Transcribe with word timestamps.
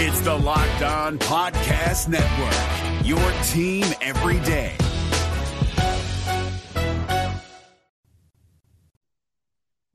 It's 0.00 0.20
the 0.20 0.32
Locked 0.32 0.82
On 0.82 1.18
Podcast 1.18 2.06
Network, 2.06 3.04
your 3.04 3.18
team 3.48 3.84
every 4.00 4.38
day. 4.46 4.76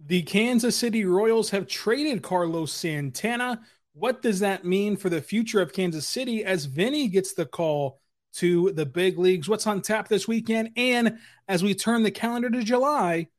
The 0.05 0.23
Kansas 0.23 0.75
City 0.75 1.05
Royals 1.05 1.51
have 1.51 1.67
traded 1.67 2.21
Carlos 2.21 2.73
Santana. 2.73 3.61
What 3.93 4.21
does 4.21 4.41
that 4.41 4.65
mean 4.65 4.97
for 4.97 5.07
the 5.07 5.21
future 5.21 5.61
of 5.61 5.71
Kansas 5.71 6.05
City 6.05 6.43
as 6.43 6.65
Vinnie 6.65 7.07
gets 7.07 7.33
the 7.33 7.45
call 7.45 8.01
to 8.33 8.73
the 8.73 8.85
big 8.85 9.17
leagues? 9.17 9.47
What's 9.47 9.67
on 9.67 9.81
tap 9.81 10.09
this 10.09 10.27
weekend? 10.27 10.71
And 10.75 11.19
as 11.47 11.63
we 11.63 11.73
turn 11.73 12.03
the 12.03 12.11
calendar 12.11 12.49
to 12.49 12.61
July, 12.61 13.29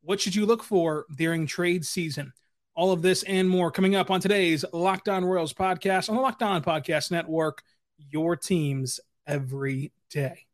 what 0.00 0.22
should 0.22 0.34
you 0.34 0.46
look 0.46 0.62
for 0.62 1.04
during 1.14 1.46
trade 1.46 1.84
season? 1.84 2.32
All 2.78 2.92
of 2.92 3.02
this 3.02 3.24
and 3.24 3.48
more 3.50 3.72
coming 3.72 3.96
up 3.96 4.08
on 4.08 4.20
today's 4.20 4.64
Locked 4.72 5.08
On 5.08 5.24
Royals 5.24 5.52
podcast 5.52 6.08
on 6.08 6.14
the 6.14 6.22
Locked 6.22 6.44
On 6.44 6.62
Podcast 6.62 7.10
Network, 7.10 7.64
your 7.98 8.36
teams 8.36 9.00
every 9.26 9.90
day. 10.10 10.46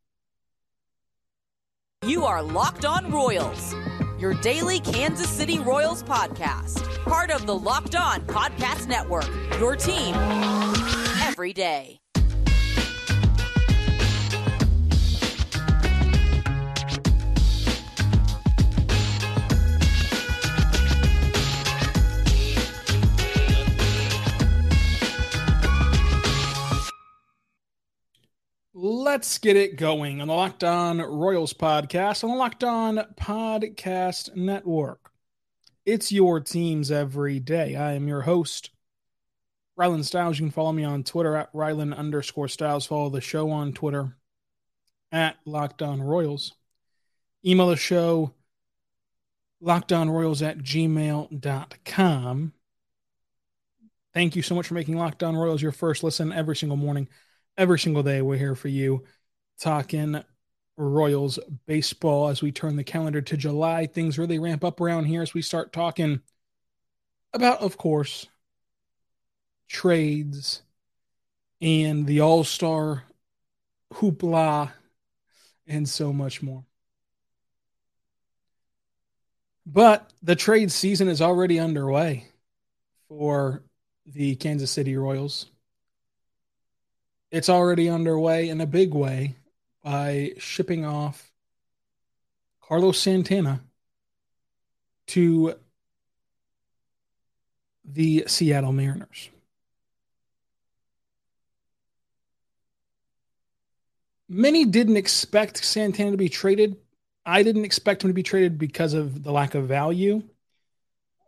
You 2.07 2.25
are 2.25 2.43
Locked 2.43 2.87
On 2.87 3.13
Royals, 3.13 3.75
your 4.19 4.33
daily 4.33 4.81
Kansas 4.81 5.29
City 5.29 5.59
Royals 5.59 6.03
podcast, 6.03 6.83
part 7.05 7.31
of 7.31 7.45
the 7.45 7.55
Locked 7.55 7.95
On 7.95 8.23
Podcast 8.23 8.89
Network, 8.89 9.29
your 9.61 9.77
team 9.77 10.15
every 11.21 11.53
day. 11.53 12.01
Let's 29.15 29.39
get 29.39 29.57
it 29.57 29.77
going 29.77 30.21
on 30.21 30.27
the 30.27 30.35
Locked 30.35 30.65
On 30.65 30.99
Royals 30.99 31.53
podcast 31.53 32.25
on 32.25 32.31
the 32.31 32.37
Locked 32.37 32.65
On 32.65 32.97
Podcast 33.15 34.35
Network. 34.35 35.13
It's 35.87 36.11
your 36.11 36.41
teams 36.41 36.91
every 36.91 37.39
day. 37.39 37.77
I 37.77 37.93
am 37.93 38.09
your 38.09 38.23
host, 38.23 38.71
Rylan 39.79 40.05
Stiles. 40.05 40.41
You 40.41 40.47
can 40.47 40.51
follow 40.51 40.73
me 40.73 40.83
on 40.83 41.05
Twitter 41.05 41.37
at 41.37 41.53
Rylan 41.53 41.97
underscore 41.97 42.49
Stiles. 42.49 42.87
Follow 42.87 43.09
the 43.09 43.21
show 43.21 43.51
on 43.51 43.73
Twitter 43.73 44.17
at 45.13 45.37
Locked 45.45 45.81
On 45.81 46.03
Royals. 46.03 46.55
Email 47.47 47.69
the 47.69 47.77
show 47.77 48.35
lockedonroyals 49.63 50.45
at 50.45 50.59
gmail.com. 50.59 52.53
Thank 54.13 54.35
you 54.35 54.43
so 54.43 54.57
much 54.57 54.67
for 54.67 54.75
making 54.75 54.97
Locked 54.97 55.23
On 55.23 55.37
Royals 55.37 55.63
your 55.63 55.71
first 55.71 56.03
listen 56.03 56.33
every 56.33 56.57
single 56.57 56.77
morning 56.77 57.07
every 57.57 57.79
single 57.79 58.03
day 58.03 58.21
we're 58.21 58.37
here 58.37 58.55
for 58.55 58.69
you 58.69 59.05
talking 59.61 60.23
Royals 60.77 61.39
baseball 61.67 62.29
as 62.29 62.43
we 62.43 62.51
turn 62.51 62.77
the 62.77 62.85
calendar 62.85 63.23
to 63.23 63.37
July. 63.37 63.87
Things 63.87 64.19
really 64.19 64.41
ramp 64.41 64.65
up 64.65 64.81
around 64.81 65.05
here 65.05 65.23
as 65.23 65.33
we 65.33 65.43
start 65.43 65.73
talking 65.73 66.21
about, 67.33 67.61
of 67.61 67.77
course, 67.77 68.27
trades 69.69 70.63
and 71.61 72.07
the 72.07 72.21
All 72.21 72.43
Star 72.43 73.05
hoopla 73.93 74.73
and 75.67 75.89
so 75.89 76.13
much 76.13 76.43
more. 76.43 76.65
But 79.65 80.13
the 80.23 80.37
trade 80.37 80.73
season 80.73 81.09
is 81.09 81.23
already 81.23 81.59
underway 81.59 82.27
for 83.09 83.63
the 84.05 84.35
Kansas 84.37 84.71
City 84.71 84.97
Royals 84.97 85.47
it's 87.35 87.49
already 87.49 87.89
underway 87.89 88.49
in 88.49 88.61
a 88.61 88.67
big 88.67 88.95
way 88.95 89.35
by 89.83 90.31
shipping 90.39 90.85
off 90.85 91.33
Carlos 92.63 92.97
Santana 92.97 93.61
to 95.09 95.57
the 97.85 98.23
Seattle 98.29 98.73
Mariners. 98.73 99.31
Many 104.29 104.65
didn't 104.65 104.97
expect 104.97 105.65
Santana 105.65 106.13
to 106.13 106.17
be 106.17 106.29
traded. 106.29 106.77
I 107.27 107.43
didn't 107.43 107.65
expect 107.65 108.05
him 108.05 108.11
to 108.11 108.15
be 108.15 108.23
traded 108.23 108.59
because 108.59 108.95
of 108.95 109.25
the 109.25 109.33
lack 109.33 109.57
of 109.57 109.67
value. 109.67 110.23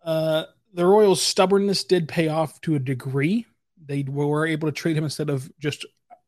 Uh, 0.04 0.44
the 0.72 0.86
Royals' 0.86 1.20
stubbornness 1.20 1.82
did 1.82 2.06
pay 2.06 2.28
off 2.28 2.60
to 2.60 2.76
a 2.76 2.78
degree. 2.78 3.44
They 3.84 4.04
were 4.04 4.46
able 4.46 4.68
to 4.68 4.72
trade 4.72 4.96
him 4.96 5.02
instead 5.02 5.30
of 5.30 5.50
just 5.58 5.84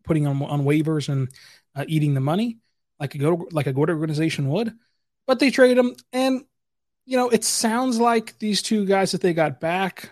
putting 0.09 0.27
on 0.27 0.43
on 0.43 0.65
waivers 0.65 1.09
and 1.09 1.29
uh, 1.77 1.85
eating 1.87 2.15
the 2.15 2.21
money 2.21 2.59
like 3.01 3.15
a 3.15 3.19
good 3.19 3.53
like 3.53 3.67
a 3.67 3.73
good 3.73 3.91
organization 3.91 4.49
would. 4.49 4.73
But 5.27 5.39
they 5.39 5.51
traded 5.51 5.79
him, 5.79 5.95
and 6.13 6.45
you 7.07 7.17
know 7.17 7.29
it 7.29 7.45
sounds 7.45 7.99
like 7.99 8.39
these 8.39 8.63
two 8.63 8.87
guys 8.87 9.13
that 9.13 9.21
they 9.21 9.35
got 9.35 9.61
back 9.61 10.11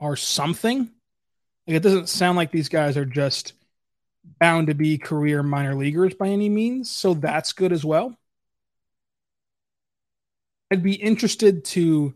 are 0.00 0.16
something. 0.16 0.90
Like 1.66 1.76
it 1.76 1.82
doesn't 1.82 2.08
sound 2.08 2.36
like 2.36 2.50
these 2.50 2.68
guys 2.68 2.96
are 2.96 3.04
just 3.04 3.54
bound 4.40 4.68
to 4.68 4.74
be 4.74 4.98
career 4.98 5.42
minor 5.42 5.74
leaguers 5.74 6.14
by 6.14 6.28
any 6.28 6.48
means, 6.48 6.90
so 6.90 7.14
that's 7.14 7.52
good 7.52 7.72
as 7.72 7.84
well. 7.84 8.16
I'd 10.70 10.82
be 10.82 10.94
interested 10.94 11.64
to, 11.66 11.80
you 11.80 12.14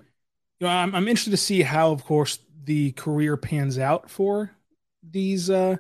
know, 0.61 0.69
I'm, 0.69 0.93
I'm 0.93 1.07
interested 1.07 1.31
to 1.31 1.37
see 1.37 1.63
how, 1.63 1.93
of 1.93 2.05
course, 2.05 2.41
the 2.65 2.91
career 2.93 3.37
pans 3.37 3.79
out 3.79 4.11
for 4.11 4.51
these 5.09 5.51
uh, 5.51 5.77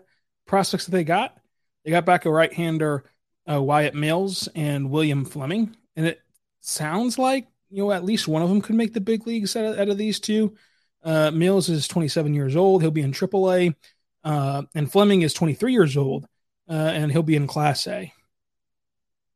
prospects 0.50 0.84
that 0.84 0.90
they 0.90 1.04
got. 1.04 1.38
They 1.84 1.92
got 1.92 2.04
back 2.04 2.26
a 2.26 2.30
right 2.30 2.52
hander, 2.52 3.04
uh, 3.48 3.62
Wyatt 3.62 3.94
Mills 3.94 4.48
and 4.56 4.90
William 4.90 5.24
Fleming. 5.24 5.76
And 5.94 6.06
it 6.06 6.20
sounds 6.60 7.18
like, 7.18 7.46
you 7.70 7.84
know, 7.84 7.92
at 7.92 8.04
least 8.04 8.26
one 8.26 8.42
of 8.42 8.48
them 8.48 8.60
could 8.60 8.74
make 8.74 8.92
the 8.92 9.00
big 9.00 9.28
leagues 9.28 9.54
out 9.54 9.64
of, 9.64 9.78
out 9.78 9.88
of 9.88 9.96
these 9.96 10.18
two. 10.18 10.56
Uh, 11.04 11.30
Mills 11.30 11.68
is 11.68 11.86
27 11.86 12.34
years 12.34 12.56
old. 12.56 12.82
He'll 12.82 12.90
be 12.90 13.00
in 13.00 13.12
AAA. 13.12 13.76
Uh, 14.24 14.62
and 14.74 14.90
Fleming 14.90 15.22
is 15.22 15.32
23 15.32 15.72
years 15.72 15.96
old, 15.96 16.26
uh, 16.68 16.72
and 16.72 17.12
he'll 17.12 17.22
be 17.22 17.36
in 17.36 17.46
Class 17.46 17.86
A. 17.86 18.12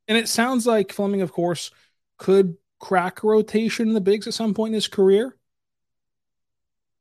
And 0.08 0.18
it 0.18 0.28
sounds 0.28 0.66
like 0.66 0.92
Fleming, 0.92 1.22
of 1.22 1.32
course, 1.32 1.70
could 2.18 2.56
crack 2.80 3.22
rotation 3.22 3.86
in 3.86 3.94
the 3.94 4.00
bigs 4.00 4.26
at 4.26 4.34
some 4.34 4.52
point 4.52 4.70
in 4.70 4.74
his 4.74 4.88
career. 4.88 5.36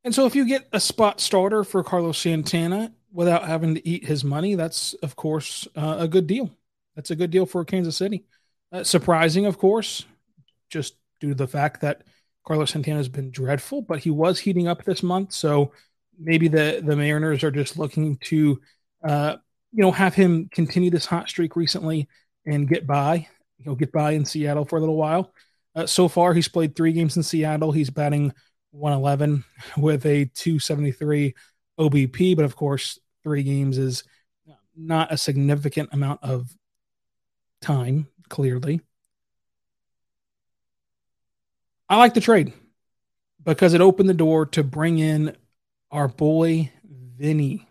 And 0.04 0.14
so 0.14 0.24
if 0.24 0.36
you 0.36 0.46
get 0.46 0.68
a 0.72 0.78
spot 0.78 1.20
starter 1.20 1.64
for 1.64 1.82
Carlos 1.82 2.16
Santana 2.16 2.92
without 3.14 3.46
having 3.46 3.76
to 3.76 3.88
eat 3.88 4.04
his 4.04 4.24
money, 4.24 4.56
that's 4.56 4.92
of 4.94 5.16
course 5.16 5.66
uh, 5.76 5.96
a 6.00 6.08
good 6.08 6.26
deal. 6.26 6.50
That's 6.96 7.10
a 7.10 7.16
good 7.16 7.30
deal 7.30 7.46
for 7.46 7.64
Kansas 7.64 7.96
City. 7.96 8.24
Uh, 8.72 8.82
surprising, 8.84 9.46
of 9.46 9.56
course, 9.56 10.04
just 10.68 10.96
due 11.20 11.28
to 11.28 11.34
the 11.34 11.46
fact 11.46 11.80
that 11.80 12.02
Carlos 12.44 12.72
Santana 12.72 12.98
has 12.98 13.08
been 13.08 13.30
dreadful, 13.30 13.82
but 13.82 14.00
he 14.00 14.10
was 14.10 14.38
heating 14.38 14.68
up 14.68 14.84
this 14.84 15.02
month, 15.02 15.32
so 15.32 15.72
maybe 16.18 16.48
the 16.48 16.82
the 16.84 16.96
Mariners 16.96 17.44
are 17.44 17.50
just 17.50 17.78
looking 17.78 18.16
to, 18.24 18.60
uh, 19.02 19.36
you 19.72 19.82
know, 19.82 19.92
have 19.92 20.14
him 20.14 20.48
continue 20.52 20.90
this 20.90 21.06
hot 21.06 21.28
streak 21.28 21.56
recently 21.56 22.08
and 22.44 22.68
get 22.68 22.86
by. 22.86 23.28
He'll 23.58 23.76
get 23.76 23.92
by 23.92 24.12
in 24.12 24.24
Seattle 24.24 24.64
for 24.64 24.76
a 24.76 24.80
little 24.80 24.96
while. 24.96 25.32
Uh, 25.74 25.86
so 25.86 26.08
far, 26.08 26.34
he's 26.34 26.48
played 26.48 26.76
three 26.76 26.92
games 26.92 27.16
in 27.16 27.22
Seattle. 27.22 27.72
He's 27.72 27.90
batting 27.90 28.32
111 28.72 29.44
with 29.76 30.04
a 30.04 30.26
273 30.26 31.34
OBP, 31.78 32.36
but 32.36 32.44
of 32.44 32.56
course, 32.56 32.98
three 33.24 33.42
games 33.42 33.78
is 33.78 34.04
not 34.76 35.12
a 35.12 35.16
significant 35.16 35.88
amount 35.92 36.20
of 36.22 36.54
time, 37.60 38.06
clearly. 38.28 38.80
I 41.88 41.96
like 41.96 42.14
the 42.14 42.20
trade 42.20 42.52
because 43.42 43.74
it 43.74 43.80
opened 43.80 44.08
the 44.08 44.14
door 44.14 44.46
to 44.46 44.62
bring 44.62 44.98
in 44.98 45.36
our 45.90 46.08
boy 46.08 46.72
Vinnie. 46.84 47.66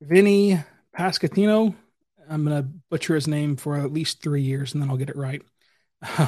Vinnie 0.00 0.62
Pasquantino. 0.96 1.74
I'm 2.28 2.44
going 2.44 2.62
to 2.62 2.68
butcher 2.90 3.14
his 3.14 3.28
name 3.28 3.56
for 3.56 3.76
at 3.76 3.92
least 3.92 4.22
three 4.22 4.42
years 4.42 4.74
and 4.74 4.82
then 4.82 4.90
I'll 4.90 4.96
get 4.96 5.10
it 5.10 5.16
right. 5.16 5.42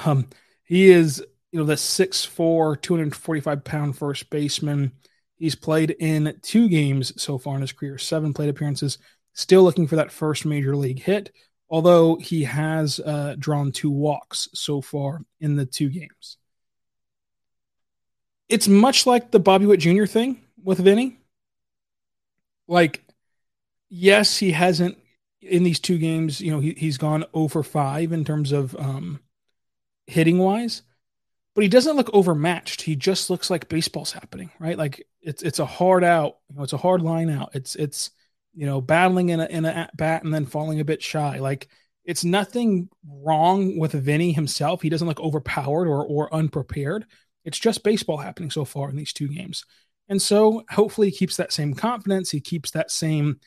Um, 0.06 0.29
he 0.64 0.88
is, 0.88 1.23
you 1.52 1.61
know, 1.61 1.67
the 1.67 1.76
6'4, 1.76 2.81
245 2.81 3.64
pound 3.64 3.96
first 3.96 4.31
baseman 4.31 4.93
He's 5.38 5.55
played 5.55 5.93
in 5.93 6.38
two 6.43 6.69
games 6.69 7.20
so 7.20 7.38
far 7.38 7.55
in 7.55 7.61
his 7.61 7.73
career, 7.73 7.96
seven 7.99 8.35
plate 8.35 8.49
appearances. 8.49 8.99
Still 9.35 9.62
looking 9.62 9.87
for 9.87 9.96
that 9.96 10.11
first 10.11 10.44
major 10.44 10.75
league 10.76 11.00
hit, 11.00 11.31
although 11.70 12.17
he 12.17 12.43
has 12.44 12.99
uh, 13.00 13.37
drawn 13.38 13.70
two 13.70 13.90
walks 13.90 14.49
so 14.52 14.81
far 14.81 15.23
in 15.40 15.55
the 15.55 15.64
two 15.64 15.88
games. 15.88 16.38
It's 18.49 18.67
much 18.67 19.06
like 19.06 19.31
the 19.31 19.38
Bobby 19.38 19.67
Witt 19.67 19.81
Jr. 19.81 20.06
thing 20.06 20.40
with 20.62 20.79
Vinnie. 20.79 21.19
Like, 22.67 23.05
yes, 23.88 24.38
he 24.38 24.52
hasn't 24.52 24.99
in 25.41 25.62
these 25.62 25.79
two 25.79 25.99
games. 25.99 26.41
You 26.41 26.50
know, 26.50 26.61
he, 26.61 26.75
he's 26.76 26.99
gone 26.99 27.25
over 27.32 27.62
five 27.62 28.12
in 28.12 28.25
terms 28.25 28.50
of 28.52 28.75
um, 28.76 29.20
hitting 30.06 30.38
wise, 30.38 30.82
but 31.58 31.64
he 31.64 31.69
doesn't 31.69 31.96
look 31.96 32.08
overmatched. 32.14 32.82
He 32.82 32.94
just 32.94 33.31
looks 33.31 33.50
like 33.50 33.69
baseball's 33.69 34.12
happening, 34.12 34.52
right? 34.60 34.78
Like 34.78 35.05
It's 35.20 35.43
it's 35.43 35.58
a 35.58 35.66
hard 35.66 36.05
out. 36.05 36.37
You 36.49 36.55
know, 36.55 36.62
it's 36.62 36.72
a 36.72 36.76
hard 36.76 37.02
line 37.02 37.28
out. 37.28 37.50
It's 37.52 37.75
it's 37.75 38.12
you 38.55 38.64
know 38.64 38.81
battling 38.81 39.31
in 39.31 39.40
a 39.40 39.46
in 39.46 39.64
a 39.64 39.70
at 39.70 39.96
bat 39.96 40.22
and 40.22 40.32
then 40.32 40.46
falling 40.46 40.78
a 40.78 40.84
bit 40.84 41.02
shy. 41.02 41.40
Like 41.40 41.66
it's 42.05 42.22
nothing 42.25 42.88
wrong 43.05 43.76
with 43.76 43.90
Vinnie 43.90 44.31
himself. 44.31 44.82
He 44.82 44.88
doesn't 44.88 45.08
look 45.08 45.19
overpowered 45.19 45.88
or 45.88 46.06
or 46.06 46.32
unprepared. 46.32 47.06
It's 47.44 47.58
just 47.58 47.82
baseball 47.82 48.19
happening 48.19 48.52
so 48.52 48.64
far 48.64 48.88
in 48.88 48.94
these 48.94 49.12
two 49.12 49.26
games. 49.26 49.64
And 50.08 50.22
so 50.22 50.62
hopefully 50.70 51.10
he 51.10 51.16
keeps 51.16 51.38
that 51.38 51.52
same 51.52 51.75
confidence. 51.75 52.31
He 52.31 52.40
keeps 52.40 52.70
that 52.70 52.93
same 52.93 53.40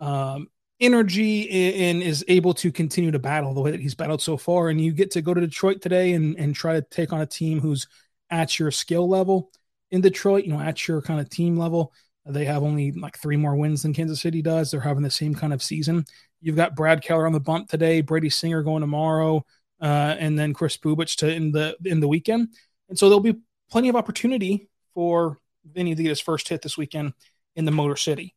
um, 0.00 0.48
energy 0.82 1.48
and 1.88 2.02
is 2.02 2.24
able 2.28 2.52
to 2.54 2.72
continue 2.72 3.12
to 3.12 3.18
battle 3.18 3.54
the 3.54 3.60
way 3.60 3.70
that 3.70 3.80
he's 3.80 3.94
battled 3.94 4.20
so 4.20 4.36
far. 4.36 4.68
And 4.68 4.80
you 4.80 4.92
get 4.92 5.12
to 5.12 5.22
go 5.22 5.32
to 5.32 5.40
Detroit 5.40 5.80
today 5.80 6.12
and, 6.12 6.36
and 6.38 6.54
try 6.54 6.74
to 6.74 6.82
take 6.82 7.12
on 7.12 7.20
a 7.20 7.26
team 7.26 7.60
who's 7.60 7.86
at 8.30 8.58
your 8.58 8.70
skill 8.70 9.08
level 9.08 9.50
in 9.90 10.00
Detroit, 10.00 10.44
you 10.44 10.52
know, 10.52 10.60
at 10.60 10.88
your 10.88 11.00
kind 11.00 11.20
of 11.20 11.30
team 11.30 11.56
level. 11.56 11.92
They 12.26 12.44
have 12.44 12.62
only 12.62 12.92
like 12.92 13.18
three 13.18 13.36
more 13.36 13.56
wins 13.56 13.82
than 13.82 13.94
Kansas 13.94 14.20
City 14.20 14.42
does. 14.42 14.70
They're 14.70 14.80
having 14.80 15.02
the 15.02 15.10
same 15.10 15.34
kind 15.34 15.52
of 15.52 15.62
season. 15.62 16.04
You've 16.40 16.56
got 16.56 16.76
Brad 16.76 17.02
Keller 17.02 17.26
on 17.26 17.32
the 17.32 17.40
bump 17.40 17.68
today, 17.68 18.00
Brady 18.00 18.30
Singer 18.30 18.62
going 18.62 18.80
tomorrow, 18.80 19.44
uh, 19.80 20.16
and 20.18 20.38
then 20.38 20.54
Kris 20.54 20.76
Bubic 20.76 21.16
to 21.16 21.32
in 21.32 21.52
the 21.52 21.76
in 21.84 22.00
the 22.00 22.08
weekend. 22.08 22.48
And 22.88 22.98
so 22.98 23.08
there'll 23.08 23.20
be 23.20 23.38
plenty 23.70 23.88
of 23.88 23.96
opportunity 23.96 24.68
for 24.94 25.38
Vinnie 25.64 25.94
to 25.94 26.02
get 26.02 26.10
his 26.10 26.20
first 26.20 26.48
hit 26.48 26.62
this 26.62 26.76
weekend 26.76 27.14
in 27.56 27.64
the 27.64 27.70
Motor 27.70 27.96
City. 27.96 28.34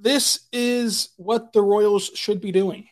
This 0.00 0.40
is 0.52 1.10
what 1.16 1.52
the 1.52 1.62
Royals 1.62 2.10
should 2.14 2.40
be 2.40 2.52
doing. 2.52 2.86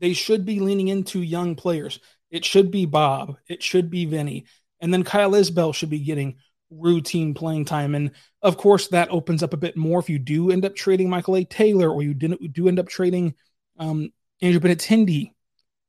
They 0.00 0.12
should 0.14 0.44
be 0.44 0.60
leaning 0.60 0.88
into 0.88 1.20
young 1.20 1.56
players. 1.56 2.00
It 2.30 2.44
should 2.44 2.70
be 2.70 2.86
Bob. 2.86 3.36
It 3.48 3.62
should 3.62 3.90
be 3.90 4.06
Vinnie. 4.06 4.46
And 4.80 4.92
then 4.92 5.04
Kyle 5.04 5.32
Isbel 5.32 5.74
should 5.74 5.90
be 5.90 6.00
getting 6.00 6.36
routine 6.70 7.34
playing 7.34 7.66
time. 7.66 7.94
And 7.94 8.12
of 8.42 8.56
course, 8.56 8.88
that 8.88 9.10
opens 9.10 9.42
up 9.42 9.52
a 9.52 9.58
bit 9.58 9.76
more 9.76 10.00
if 10.00 10.10
you 10.10 10.18
do 10.18 10.50
end 10.50 10.64
up 10.64 10.74
trading 10.74 11.08
Michael 11.08 11.36
A. 11.36 11.44
Taylor 11.44 11.90
or 11.90 12.02
you 12.02 12.14
didn't 12.14 12.52
do 12.52 12.68
end 12.68 12.78
up 12.78 12.88
trading 12.88 13.34
um, 13.78 14.12
Andrew 14.40 14.60
Benintendi. 14.60 15.32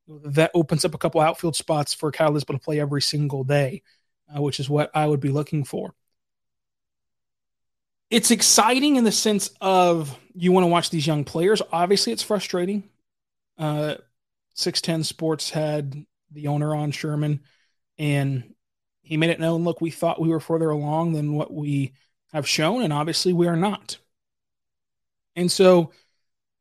That 0.07 0.51
opens 0.53 0.85
up 0.85 0.93
a 0.93 0.99
couple 0.99 1.21
outfield 1.21 1.55
spots 1.55 1.93
for 1.93 2.11
Kyle 2.11 2.33
Isbel 2.33 2.53
to 2.53 2.59
play 2.59 2.79
every 2.79 3.01
single 3.01 3.43
day, 3.43 3.81
uh, 4.35 4.41
which 4.41 4.59
is 4.59 4.69
what 4.69 4.91
I 4.93 5.07
would 5.07 5.19
be 5.19 5.29
looking 5.29 5.63
for. 5.63 5.95
It's 8.15 8.31
exciting 8.31 8.95
in 8.95 9.03
the 9.03 9.11
sense 9.11 9.49
of 9.59 10.17
you 10.33 10.53
want 10.53 10.63
to 10.63 10.69
watch 10.69 10.89
these 10.89 11.05
young 11.05 11.25
players. 11.25 11.61
Obviously, 11.69 12.13
it's 12.13 12.23
frustrating. 12.23 12.89
Uh, 13.57 13.95
610 14.53 15.03
Sports 15.03 15.49
had 15.49 16.05
the 16.31 16.47
owner 16.47 16.73
John 16.73 16.91
Sherman, 16.91 17.41
and 17.97 18.55
he 19.01 19.17
made 19.17 19.31
it 19.31 19.41
known 19.41 19.65
look, 19.65 19.81
we 19.81 19.91
thought 19.91 20.21
we 20.21 20.29
were 20.29 20.39
further 20.39 20.69
along 20.69 21.11
than 21.11 21.33
what 21.33 21.53
we 21.53 21.91
have 22.31 22.47
shown, 22.47 22.83
and 22.83 22.93
obviously 22.93 23.33
we 23.33 23.49
are 23.49 23.57
not. 23.57 23.97
And 25.35 25.51
so 25.51 25.91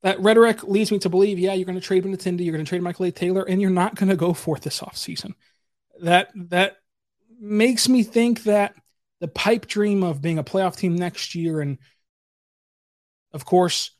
that 0.02 0.18
rhetoric 0.18 0.64
leads 0.64 0.90
me 0.90 0.98
to 0.98 1.08
believe, 1.08 1.38
yeah, 1.38 1.52
you're 1.52 1.66
going 1.66 1.78
to 1.78 1.86
trade 1.86 2.02
Benintendi, 2.02 2.44
you're 2.44 2.52
going 2.52 2.64
to 2.64 2.68
trade 2.68 2.82
Michael 2.82 3.06
A. 3.06 3.12
Taylor, 3.12 3.44
and 3.44 3.62
you're 3.62 3.70
not 3.70 3.94
going 3.94 4.08
to 4.08 4.16
go 4.16 4.34
forth 4.34 4.62
this 4.62 4.80
offseason. 4.80 5.34
That 6.02 6.30
that 6.34 6.78
makes 7.38 7.88
me 7.88 8.02
think 8.02 8.42
that 8.42 8.74
the 9.24 9.28
pipe 9.28 9.66
dream 9.66 10.02
of 10.02 10.20
being 10.20 10.38
a 10.38 10.44
playoff 10.44 10.76
team 10.76 10.94
next 10.96 11.34
year, 11.34 11.62
and 11.62 11.78
of 13.32 13.46
course, 13.46 13.90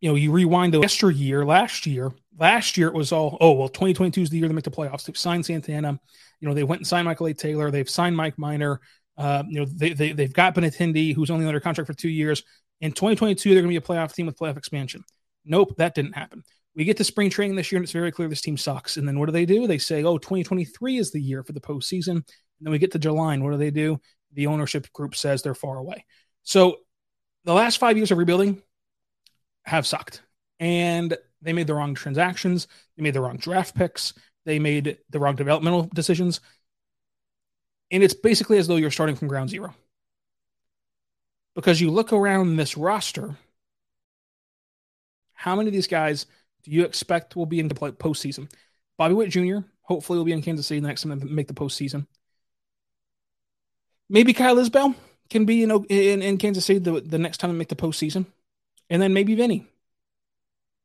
you 0.00 0.08
know, 0.08 0.16
you 0.16 0.32
rewind 0.32 0.72
to 0.72 0.80
yesteryear, 0.80 1.44
last 1.44 1.86
year. 1.86 2.10
Last 2.36 2.76
year 2.76 2.88
it 2.88 2.94
was 2.94 3.12
all, 3.12 3.38
oh 3.40 3.52
well, 3.52 3.68
2022 3.68 4.22
is 4.22 4.30
the 4.30 4.38
year 4.38 4.48
they 4.48 4.54
make 4.54 4.64
the 4.64 4.72
playoffs. 4.72 5.04
They've 5.04 5.16
signed 5.16 5.46
Santana, 5.46 6.00
you 6.40 6.48
know, 6.48 6.54
they 6.54 6.64
went 6.64 6.80
and 6.80 6.86
signed 6.86 7.04
Michael 7.04 7.26
A. 7.26 7.32
Taylor. 7.32 7.70
They've 7.70 7.88
signed 7.88 8.16
Mike 8.16 8.36
Minor. 8.36 8.80
Uh, 9.16 9.44
you 9.48 9.60
know, 9.60 9.66
they, 9.66 9.92
they, 9.92 10.10
they've 10.10 10.32
got 10.32 10.56
Benintendi, 10.56 11.14
who's 11.14 11.30
only 11.30 11.46
under 11.46 11.60
contract 11.60 11.86
for 11.86 11.94
two 11.94 12.08
years. 12.08 12.42
In 12.80 12.90
2022, 12.90 13.50
they're 13.50 13.62
going 13.62 13.72
to 13.72 13.80
be 13.80 13.84
a 13.84 13.88
playoff 13.88 14.14
team 14.14 14.26
with 14.26 14.36
playoff 14.36 14.56
expansion. 14.56 15.04
Nope, 15.44 15.76
that 15.78 15.94
didn't 15.94 16.14
happen. 16.14 16.42
We 16.74 16.84
get 16.84 16.96
to 16.96 17.04
spring 17.04 17.30
training 17.30 17.54
this 17.54 17.70
year, 17.70 17.76
and 17.76 17.84
it's 17.84 17.92
very 17.92 18.10
clear 18.10 18.28
this 18.28 18.40
team 18.40 18.56
sucks. 18.56 18.96
And 18.96 19.06
then 19.06 19.20
what 19.20 19.26
do 19.26 19.32
they 19.32 19.46
do? 19.46 19.68
They 19.68 19.78
say, 19.78 20.02
oh, 20.02 20.18
2023 20.18 20.98
is 20.98 21.12
the 21.12 21.20
year 21.20 21.44
for 21.44 21.52
the 21.52 21.60
postseason. 21.60 22.16
And 22.16 22.24
then 22.60 22.72
we 22.72 22.78
get 22.78 22.92
to 22.92 22.98
July, 22.98 23.34
and 23.34 23.44
what 23.44 23.52
do 23.52 23.58
they 23.58 23.70
do? 23.70 24.00
The 24.34 24.48
ownership 24.48 24.92
group 24.92 25.14
says 25.14 25.42
they're 25.42 25.54
far 25.54 25.78
away. 25.78 26.04
So 26.42 26.78
the 27.44 27.54
last 27.54 27.78
five 27.78 27.96
years 27.96 28.10
of 28.10 28.18
rebuilding 28.18 28.62
have 29.64 29.86
sucked. 29.86 30.22
And 30.60 31.16
they 31.42 31.52
made 31.52 31.66
the 31.66 31.74
wrong 31.74 31.94
transactions. 31.94 32.68
They 32.96 33.02
made 33.02 33.14
the 33.14 33.20
wrong 33.20 33.36
draft 33.36 33.74
picks. 33.74 34.14
They 34.44 34.58
made 34.58 34.98
the 35.10 35.18
wrong 35.18 35.36
developmental 35.36 35.88
decisions. 35.94 36.40
And 37.90 38.02
it's 38.02 38.14
basically 38.14 38.58
as 38.58 38.66
though 38.66 38.76
you're 38.76 38.90
starting 38.90 39.16
from 39.16 39.28
ground 39.28 39.50
zero. 39.50 39.74
Because 41.54 41.80
you 41.80 41.90
look 41.90 42.12
around 42.12 42.56
this 42.56 42.76
roster, 42.76 43.36
how 45.32 45.54
many 45.54 45.68
of 45.68 45.74
these 45.74 45.86
guys 45.86 46.26
do 46.64 46.70
you 46.70 46.84
expect 46.84 47.36
will 47.36 47.46
be 47.46 47.60
in 47.60 47.68
the 47.68 47.74
postseason? 47.74 48.50
Bobby 48.96 49.14
Witt 49.14 49.30
Jr. 49.30 49.58
hopefully 49.82 50.18
will 50.18 50.24
be 50.24 50.32
in 50.32 50.42
Kansas 50.42 50.66
City 50.66 50.80
next 50.80 51.02
time 51.02 51.20
to 51.20 51.26
make 51.26 51.46
the 51.46 51.54
postseason. 51.54 52.06
Maybe 54.08 54.32
Kyle 54.32 54.56
Isbel 54.56 54.94
can 55.30 55.44
be 55.44 55.62
in, 55.62 55.70
in, 55.70 56.22
in 56.22 56.38
Kansas 56.38 56.64
City 56.64 56.78
the, 56.78 57.00
the 57.00 57.18
next 57.18 57.38
time 57.38 57.50
they 57.50 57.56
make 57.56 57.68
the 57.68 57.76
postseason. 57.76 58.26
And 58.90 59.00
then 59.00 59.14
maybe 59.14 59.34
Vinnie. 59.34 59.66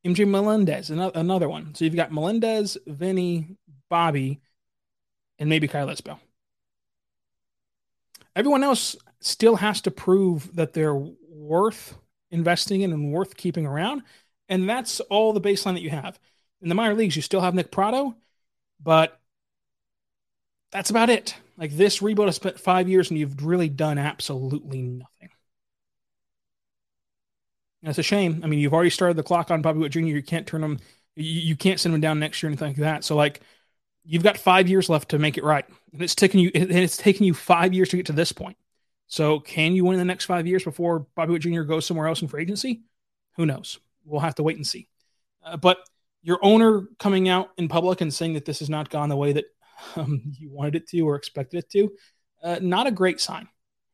MJ 0.05 0.27
Melendez, 0.27 0.89
another 0.89 1.49
one. 1.49 1.75
So 1.75 1.83
you've 1.83 1.95
got 1.95 2.11
Melendez, 2.11 2.77
Vinnie, 2.87 3.57
Bobby, 3.89 4.39
and 5.37 5.49
maybe 5.49 5.67
Kyle 5.67 5.87
Isbel. 5.87 6.19
Everyone 8.35 8.63
else 8.63 8.95
still 9.19 9.57
has 9.57 9.81
to 9.81 9.91
prove 9.91 10.55
that 10.55 10.71
they're 10.71 10.95
worth 10.95 11.95
investing 12.31 12.81
in 12.81 12.93
and 12.93 13.11
worth 13.11 13.35
keeping 13.35 13.65
around. 13.65 14.03
And 14.47 14.69
that's 14.69 15.01
all 15.01 15.33
the 15.33 15.41
baseline 15.41 15.73
that 15.73 15.81
you 15.81 15.89
have. 15.89 16.17
In 16.61 16.69
the 16.69 16.75
minor 16.75 16.95
leagues, 16.95 17.15
you 17.15 17.21
still 17.21 17.41
have 17.41 17.53
Nick 17.53 17.71
Pratto, 17.71 18.15
but 18.81 19.19
that's 20.71 20.89
about 20.89 21.09
it. 21.09 21.35
Like 21.57 21.71
this 21.71 22.01
rebuild 22.01 22.27
has 22.27 22.35
spent 22.35 22.59
five 22.59 22.87
years 22.87 23.09
and 23.09 23.19
you've 23.19 23.45
really 23.45 23.69
done 23.69 23.97
absolutely 23.97 24.81
nothing. 24.81 25.29
That's 27.81 27.97
a 27.97 28.03
shame. 28.03 28.41
I 28.43 28.47
mean, 28.47 28.59
you've 28.59 28.73
already 28.73 28.89
started 28.89 29.17
the 29.17 29.23
clock 29.23 29.51
on 29.51 29.61
Bobby 29.61 29.79
Witt 29.79 29.93
Jr. 29.93 29.99
You 29.99 30.21
can't 30.21 30.45
turn 30.45 30.63
him, 30.63 30.79
you, 31.15 31.41
you 31.41 31.55
can't 31.55 31.79
send 31.79 31.95
him 31.95 32.01
down 32.01 32.19
next 32.19 32.41
year 32.43 32.49
anything 32.49 32.69
like 32.69 32.77
that. 32.77 33.03
So, 33.03 33.15
like, 33.15 33.41
you've 34.03 34.23
got 34.23 34.37
five 34.37 34.67
years 34.67 34.89
left 34.89 35.09
to 35.09 35.19
make 35.19 35.37
it 35.37 35.43
right, 35.43 35.65
and 35.93 36.01
it's 36.01 36.15
taken 36.15 36.39
you, 36.39 36.51
and 36.53 36.71
it's 36.71 36.97
taken 36.97 37.25
you 37.25 37.33
five 37.33 37.73
years 37.73 37.89
to 37.89 37.97
get 37.97 38.07
to 38.07 38.13
this 38.13 38.31
point. 38.31 38.57
So, 39.07 39.39
can 39.39 39.73
you 39.73 39.85
win 39.85 39.93
in 39.93 39.99
the 39.99 40.05
next 40.05 40.25
five 40.25 40.45
years 40.45 40.63
before 40.63 41.07
Bobby 41.15 41.33
Witt 41.33 41.41
Jr. 41.43 41.61
goes 41.61 41.85
somewhere 41.85 42.07
else 42.07 42.21
in 42.21 42.27
free 42.27 42.41
agency? 42.41 42.81
Who 43.37 43.45
knows? 43.45 43.79
We'll 44.03 44.21
have 44.21 44.35
to 44.35 44.43
wait 44.43 44.57
and 44.57 44.67
see. 44.67 44.89
Uh, 45.43 45.55
but 45.55 45.77
your 46.21 46.39
owner 46.41 46.81
coming 46.99 47.29
out 47.29 47.51
in 47.57 47.69
public 47.69 48.01
and 48.01 48.13
saying 48.13 48.33
that 48.33 48.43
this 48.43 48.59
has 48.59 48.69
not 48.69 48.89
gone 48.89 49.07
the 49.07 49.15
way 49.15 49.31
that 49.33 49.45
um, 49.95 50.21
you 50.37 50.51
wanted 50.51 50.75
it 50.75 50.87
to 50.89 51.01
or 51.01 51.15
expected 51.15 51.59
it 51.59 51.69
to, 51.71 51.91
uh, 52.43 52.59
not 52.61 52.87
a 52.87 52.91
great 52.91 53.19
sign. 53.19 53.47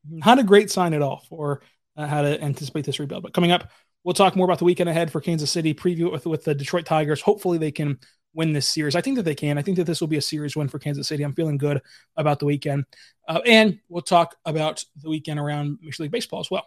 Not 0.08 0.38
a 0.38 0.44
great 0.44 0.70
sign 0.70 0.94
at 0.94 1.02
all 1.02 1.24
for 1.28 1.62
uh, 1.96 2.06
how 2.06 2.22
to 2.22 2.40
anticipate 2.40 2.84
this 2.84 3.00
rebuild. 3.00 3.22
But 3.22 3.34
coming 3.34 3.50
up, 3.50 3.70
we'll 4.04 4.14
talk 4.14 4.36
more 4.36 4.44
about 4.44 4.58
the 4.58 4.64
weekend 4.64 4.88
ahead 4.88 5.10
for 5.10 5.20
Kansas 5.20 5.50
City, 5.50 5.74
preview 5.74 6.12
with, 6.12 6.26
with 6.26 6.44
the 6.44 6.54
Detroit 6.54 6.86
Tigers. 6.86 7.20
Hopefully, 7.20 7.58
they 7.58 7.72
can 7.72 7.98
win 8.34 8.52
this 8.52 8.68
series. 8.68 8.94
I 8.94 9.00
think 9.00 9.16
that 9.16 9.24
they 9.24 9.34
can. 9.34 9.58
I 9.58 9.62
think 9.62 9.78
that 9.78 9.84
this 9.84 10.00
will 10.00 10.08
be 10.08 10.18
a 10.18 10.22
series 10.22 10.54
win 10.54 10.68
for 10.68 10.78
Kansas 10.78 11.08
City. 11.08 11.24
I'm 11.24 11.32
feeling 11.32 11.58
good 11.58 11.80
about 12.16 12.38
the 12.38 12.44
weekend. 12.44 12.84
Uh, 13.26 13.40
and 13.44 13.80
we'll 13.88 14.02
talk 14.02 14.36
about 14.44 14.84
the 15.02 15.08
weekend 15.08 15.40
around 15.40 15.78
Major 15.82 16.04
League 16.04 16.12
Baseball 16.12 16.40
as 16.40 16.50
well. 16.50 16.66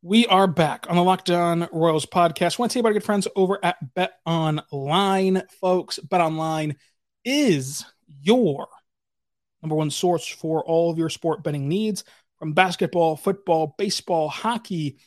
We 0.00 0.26
are 0.26 0.46
back 0.46 0.86
on 0.88 0.94
the 0.94 1.02
Locked 1.02 1.28
On 1.28 1.68
Royals 1.72 2.06
podcast. 2.06 2.54
I 2.54 2.62
want 2.62 2.70
to 2.70 2.74
tell 2.74 2.78
you 2.78 2.80
about 2.82 2.90
our 2.90 2.92
good 2.92 3.04
friends 3.04 3.26
over 3.34 3.58
at 3.64 3.94
Bet 3.94 4.12
Online, 4.24 5.42
folks. 5.60 5.98
Bet 5.98 6.20
Online 6.20 6.76
is 7.24 7.84
your 8.06 8.68
number 9.60 9.74
one 9.74 9.90
source 9.90 10.28
for 10.28 10.64
all 10.64 10.92
of 10.92 10.98
your 10.98 11.10
sport 11.10 11.42
betting 11.42 11.66
needs 11.66 12.04
from 12.38 12.52
basketball, 12.52 13.16
football, 13.16 13.74
baseball, 13.76 14.28
hockey, 14.28 14.98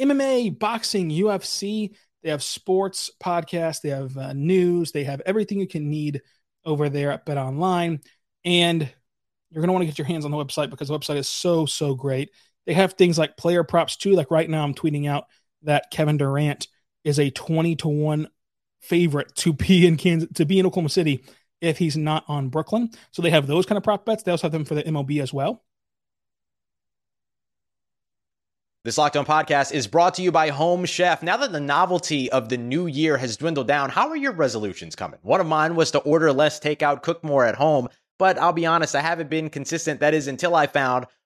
MMA, 0.00 0.56
boxing, 0.56 1.10
UFC. 1.10 1.96
They 2.22 2.30
have 2.30 2.42
sports 2.42 3.10
podcasts, 3.20 3.80
they 3.80 3.88
have 3.88 4.16
uh, 4.16 4.32
news, 4.32 4.92
they 4.92 5.02
have 5.02 5.22
everything 5.26 5.58
you 5.58 5.66
can 5.66 5.90
need 5.90 6.22
over 6.64 6.88
there 6.88 7.10
at 7.10 7.26
Bet 7.26 7.36
Online. 7.36 8.00
And 8.44 8.82
you're 9.50 9.60
going 9.60 9.68
to 9.68 9.72
want 9.72 9.82
to 9.82 9.86
get 9.86 9.98
your 9.98 10.06
hands 10.06 10.24
on 10.24 10.30
the 10.30 10.36
website 10.36 10.70
because 10.70 10.86
the 10.86 10.96
website 10.96 11.16
is 11.16 11.28
so, 11.28 11.66
so 11.66 11.96
great. 11.96 12.30
They 12.66 12.74
have 12.74 12.94
things 12.94 13.18
like 13.18 13.36
player 13.36 13.64
props 13.64 13.96
too. 13.96 14.12
Like 14.12 14.30
right 14.30 14.48
now, 14.50 14.64
I'm 14.64 14.74
tweeting 14.74 15.08
out 15.08 15.26
that 15.62 15.90
Kevin 15.90 16.16
Durant 16.16 16.68
is 17.04 17.18
a 17.18 17.30
20 17.30 17.76
to 17.76 17.88
1 17.88 18.28
favorite 18.80 19.34
to 19.36 19.52
be 19.52 19.86
in 19.86 19.96
Kansas, 19.96 20.28
to 20.34 20.44
be 20.44 20.58
in 20.58 20.66
Oklahoma 20.66 20.88
City 20.88 21.24
if 21.60 21.78
he's 21.78 21.96
not 21.96 22.24
on 22.28 22.48
Brooklyn. 22.48 22.90
So 23.12 23.22
they 23.22 23.30
have 23.30 23.46
those 23.46 23.66
kind 23.66 23.76
of 23.76 23.84
prop 23.84 24.04
bets. 24.04 24.22
They 24.22 24.30
also 24.30 24.46
have 24.46 24.52
them 24.52 24.64
for 24.64 24.74
the 24.74 24.82
MLB 24.82 25.22
as 25.22 25.32
well. 25.32 25.62
This 28.84 28.98
Locked 28.98 29.16
On 29.16 29.26
podcast 29.26 29.72
is 29.72 29.88
brought 29.88 30.14
to 30.14 30.22
you 30.22 30.30
by 30.30 30.50
Home 30.50 30.84
Chef. 30.84 31.20
Now 31.20 31.36
that 31.38 31.50
the 31.50 31.58
novelty 31.58 32.30
of 32.30 32.48
the 32.48 32.56
new 32.56 32.86
year 32.86 33.16
has 33.16 33.36
dwindled 33.36 33.66
down, 33.66 33.90
how 33.90 34.10
are 34.10 34.16
your 34.16 34.30
resolutions 34.30 34.94
coming? 34.94 35.18
One 35.22 35.40
of 35.40 35.46
mine 35.48 35.74
was 35.74 35.90
to 35.90 35.98
order 35.98 36.32
less 36.32 36.60
takeout, 36.60 37.02
cook 37.02 37.24
more 37.24 37.44
at 37.44 37.56
home, 37.56 37.88
but 38.16 38.38
I'll 38.38 38.52
be 38.52 38.64
honest, 38.64 38.94
I 38.94 39.00
haven't 39.00 39.28
been 39.28 39.50
consistent. 39.50 39.98
That 39.98 40.14
is 40.14 40.28
until 40.28 40.54
I 40.54 40.68
found 40.68 41.06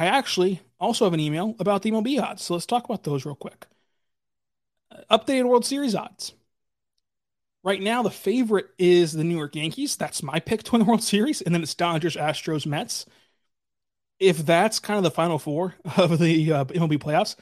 I 0.00 0.06
actually 0.06 0.62
also 0.80 1.04
have 1.04 1.12
an 1.12 1.20
email 1.20 1.54
about 1.58 1.82
the 1.82 1.90
MLB 1.90 2.18
odds. 2.18 2.42
So 2.42 2.54
let's 2.54 2.64
talk 2.64 2.86
about 2.86 3.04
those 3.04 3.26
real 3.26 3.34
quick. 3.34 3.66
Updated 5.10 5.44
World 5.46 5.66
Series 5.66 5.94
odds. 5.94 6.32
Right 7.62 7.82
now, 7.82 8.02
the 8.02 8.10
favorite 8.10 8.68
is 8.78 9.12
the 9.12 9.24
New 9.24 9.36
York 9.36 9.54
Yankees. 9.54 9.96
That's 9.96 10.22
my 10.22 10.40
pick 10.40 10.62
to 10.62 10.72
win 10.72 10.80
the 10.80 10.86
World 10.86 11.02
Series. 11.02 11.42
And 11.42 11.54
then 11.54 11.62
it's 11.62 11.74
Dodgers, 11.74 12.16
Astros, 12.16 12.64
Mets. 12.64 13.04
If 14.18 14.38
that's 14.38 14.78
kind 14.78 14.96
of 14.96 15.04
the 15.04 15.10
final 15.10 15.38
four 15.38 15.74
of 15.98 16.18
the 16.18 16.52
uh, 16.52 16.64
MLB 16.64 16.98
playoffs, 16.98 17.36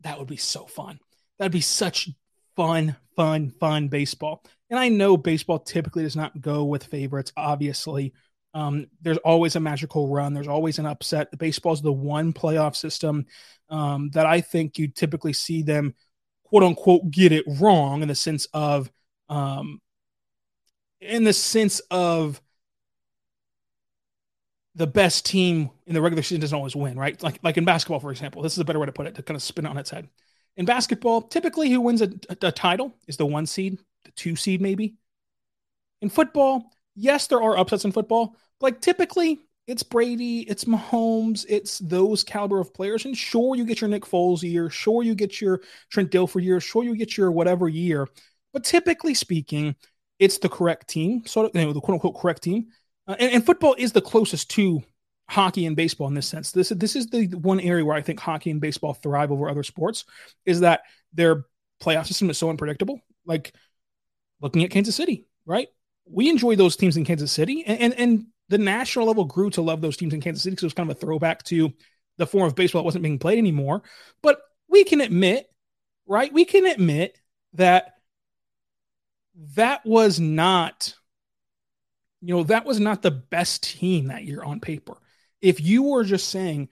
that 0.00 0.18
would 0.18 0.26
be 0.26 0.36
so 0.36 0.66
fun. 0.66 0.98
That'd 1.38 1.52
be 1.52 1.60
such 1.60 2.08
fun, 2.56 2.96
fun, 3.14 3.50
fun 3.60 3.86
baseball. 3.86 4.42
And 4.68 4.80
I 4.80 4.88
know 4.88 5.16
baseball 5.16 5.60
typically 5.60 6.02
does 6.02 6.16
not 6.16 6.40
go 6.40 6.64
with 6.64 6.82
favorites, 6.82 7.32
obviously. 7.36 8.12
Um, 8.54 8.86
there's 9.02 9.18
always 9.18 9.56
a 9.56 9.60
magical 9.60 10.08
run. 10.08 10.32
There's 10.32 10.48
always 10.48 10.78
an 10.78 10.86
upset. 10.86 11.36
Baseball 11.38 11.72
is 11.72 11.82
the 11.82 11.92
one 11.92 12.32
playoff 12.32 12.76
system 12.76 13.26
um, 13.68 14.10
that 14.10 14.26
I 14.26 14.40
think 14.40 14.78
you 14.78 14.88
typically 14.88 15.32
see 15.32 15.62
them, 15.62 15.94
quote 16.44 16.62
unquote, 16.62 17.10
get 17.10 17.32
it 17.32 17.44
wrong 17.60 18.02
in 18.02 18.08
the 18.08 18.14
sense 18.14 18.46
of 18.54 18.90
um, 19.28 19.80
in 21.00 21.24
the 21.24 21.32
sense 21.32 21.80
of 21.90 22.40
the 24.76 24.86
best 24.86 25.24
team 25.26 25.70
in 25.86 25.94
the 25.94 26.02
regular 26.02 26.22
season 26.22 26.40
doesn't 26.40 26.56
always 26.56 26.76
win, 26.76 26.98
right? 26.98 27.20
Like 27.22 27.38
like 27.42 27.56
in 27.56 27.64
basketball, 27.64 28.00
for 28.00 28.10
example. 28.10 28.42
This 28.42 28.52
is 28.52 28.58
a 28.58 28.64
better 28.64 28.78
way 28.78 28.86
to 28.86 28.92
put 28.92 29.06
it 29.06 29.14
to 29.16 29.22
kind 29.22 29.36
of 29.36 29.42
spin 29.42 29.66
it 29.66 29.70
on 29.70 29.78
its 29.78 29.90
head. 29.90 30.08
In 30.56 30.64
basketball, 30.64 31.22
typically 31.22 31.70
who 31.70 31.80
wins 31.80 32.00
a, 32.02 32.12
a, 32.30 32.52
title 32.52 32.94
is 33.08 33.16
the 33.16 33.26
one 33.26 33.44
seed, 33.44 33.78
the 34.04 34.12
two 34.12 34.36
seed, 34.36 34.60
maybe. 34.60 34.94
In 36.00 36.08
football, 36.08 36.70
yes, 36.94 37.26
there 37.26 37.42
are 37.42 37.58
upsets 37.58 37.84
in 37.84 37.90
football, 37.90 38.36
like 38.60 38.80
typically 38.80 39.40
it's 39.66 39.82
Brady, 39.82 40.40
it's 40.40 40.64
Mahomes, 40.64 41.46
it's 41.48 41.78
those 41.78 42.22
caliber 42.22 42.60
of 42.60 42.74
players. 42.74 43.06
And 43.06 43.16
sure, 43.16 43.56
you 43.56 43.64
get 43.64 43.80
your 43.80 43.88
Nick 43.88 44.04
Foles 44.04 44.42
year, 44.42 44.68
sure, 44.68 45.02
you 45.02 45.14
get 45.14 45.40
your 45.40 45.62
Trent 45.90 46.10
Dilfer 46.10 46.42
year, 46.42 46.60
sure, 46.60 46.84
you 46.84 46.96
get 46.96 47.16
your 47.16 47.32
whatever 47.32 47.68
year. 47.68 48.08
But 48.52 48.64
typically 48.64 49.14
speaking, 49.14 49.74
it's 50.18 50.38
the 50.38 50.48
correct 50.48 50.88
team, 50.88 51.24
sort 51.26 51.46
of 51.46 51.58
you 51.58 51.66
know, 51.66 51.72
the 51.72 51.80
quote 51.80 51.94
unquote 51.94 52.16
correct 52.16 52.42
team. 52.42 52.66
Uh, 53.06 53.16
and, 53.18 53.32
and, 53.32 53.46
football 53.46 53.74
is 53.76 53.92
the 53.92 54.00
closest 54.00 54.50
to 54.50 54.82
hockey 55.28 55.66
and 55.66 55.76
baseball 55.76 56.08
in 56.08 56.14
this 56.14 56.26
sense. 56.26 56.52
This 56.52 56.68
this 56.70 56.96
is 56.96 57.08
the 57.08 57.26
one 57.26 57.60
area 57.60 57.84
where 57.84 57.96
I 57.96 58.02
think 58.02 58.20
hockey 58.20 58.50
and 58.50 58.60
baseball 58.60 58.94
thrive 58.94 59.32
over 59.32 59.48
other 59.48 59.62
sports 59.62 60.04
is 60.46 60.60
that 60.60 60.82
their 61.12 61.44
playoff 61.82 62.06
system 62.06 62.30
is 62.30 62.38
so 62.38 62.50
unpredictable. 62.50 63.00
Like 63.26 63.52
looking 64.40 64.62
at 64.62 64.70
Kansas 64.70 64.96
City, 64.96 65.26
right? 65.46 65.68
We 66.06 66.30
enjoy 66.30 66.56
those 66.56 66.76
teams 66.76 66.96
in 66.96 67.04
Kansas 67.04 67.32
City, 67.32 67.64
and 67.66 67.80
and, 67.80 67.94
and 67.94 68.26
the 68.48 68.58
national 68.58 69.06
level 69.06 69.24
grew 69.24 69.50
to 69.50 69.62
love 69.62 69.80
those 69.80 69.96
teams 69.96 70.14
in 70.14 70.20
Kansas 70.20 70.42
City 70.42 70.52
because 70.52 70.64
it 70.64 70.66
was 70.66 70.74
kind 70.74 70.90
of 70.90 70.96
a 70.96 71.00
throwback 71.00 71.42
to 71.44 71.72
the 72.18 72.26
form 72.26 72.46
of 72.46 72.54
baseball 72.54 72.82
that 72.82 72.86
wasn't 72.86 73.02
being 73.02 73.18
played 73.18 73.38
anymore. 73.38 73.82
But 74.22 74.40
we 74.68 74.84
can 74.84 75.00
admit, 75.00 75.46
right? 76.06 76.32
We 76.32 76.44
can 76.44 76.66
admit 76.66 77.18
that 77.54 77.94
that 79.54 79.84
was 79.84 80.20
not 80.20 80.94
you 82.20 82.34
know 82.34 82.44
that 82.44 82.64
was 82.64 82.80
not 82.80 83.02
the 83.02 83.10
best 83.10 83.62
team 83.62 84.06
that 84.06 84.24
year 84.24 84.42
on 84.42 84.60
paper 84.60 84.94
if 85.42 85.60
you 85.60 85.82
were 85.82 86.04
just 86.04 86.28
saying 86.28 86.68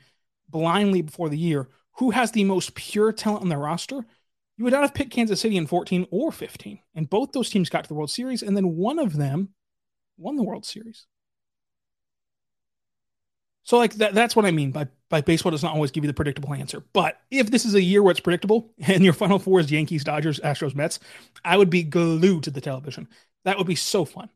blindly 0.48 1.02
before 1.02 1.28
the 1.28 1.38
year 1.38 1.68
who 1.98 2.10
has 2.10 2.30
the 2.32 2.44
most 2.44 2.74
pure 2.74 3.12
talent 3.12 3.42
on 3.42 3.48
their 3.48 3.58
roster 3.58 4.04
you 4.56 4.64
would 4.64 4.72
not 4.72 4.82
have 4.82 4.94
picked 4.94 5.10
kansas 5.10 5.40
city 5.40 5.56
in 5.56 5.66
14 5.66 6.06
or 6.10 6.32
15 6.32 6.78
and 6.94 7.10
both 7.10 7.32
those 7.32 7.50
teams 7.50 7.68
got 7.68 7.84
to 7.84 7.88
the 7.88 7.94
world 7.94 8.10
series 8.10 8.42
and 8.42 8.56
then 8.56 8.76
one 8.76 8.98
of 8.98 9.16
them 9.16 9.50
won 10.16 10.36
the 10.36 10.42
world 10.42 10.64
series 10.64 11.06
so 13.64 13.78
like 13.78 13.94
that, 13.94 14.14
that's 14.14 14.34
what 14.34 14.44
I 14.44 14.50
mean 14.50 14.72
by 14.72 14.88
by 15.08 15.20
baseball 15.20 15.50
does 15.50 15.62
not 15.62 15.74
always 15.74 15.90
give 15.90 16.04
you 16.04 16.08
the 16.08 16.14
predictable 16.14 16.54
answer. 16.54 16.82
But 16.92 17.20
if 17.30 17.50
this 17.50 17.64
is 17.64 17.74
a 17.74 17.82
year 17.82 18.02
where 18.02 18.10
it's 18.10 18.20
predictable 18.20 18.72
and 18.86 19.04
your 19.04 19.12
final 19.12 19.38
four 19.38 19.60
is 19.60 19.70
Yankees, 19.70 20.04
Dodgers, 20.04 20.40
Astros, 20.40 20.74
Mets, 20.74 20.98
I 21.44 21.56
would 21.56 21.70
be 21.70 21.82
glued 21.82 22.44
to 22.44 22.50
the 22.50 22.60
television. 22.60 23.08
That 23.44 23.58
would 23.58 23.66
be 23.66 23.74
so 23.74 24.04
fun. 24.04 24.30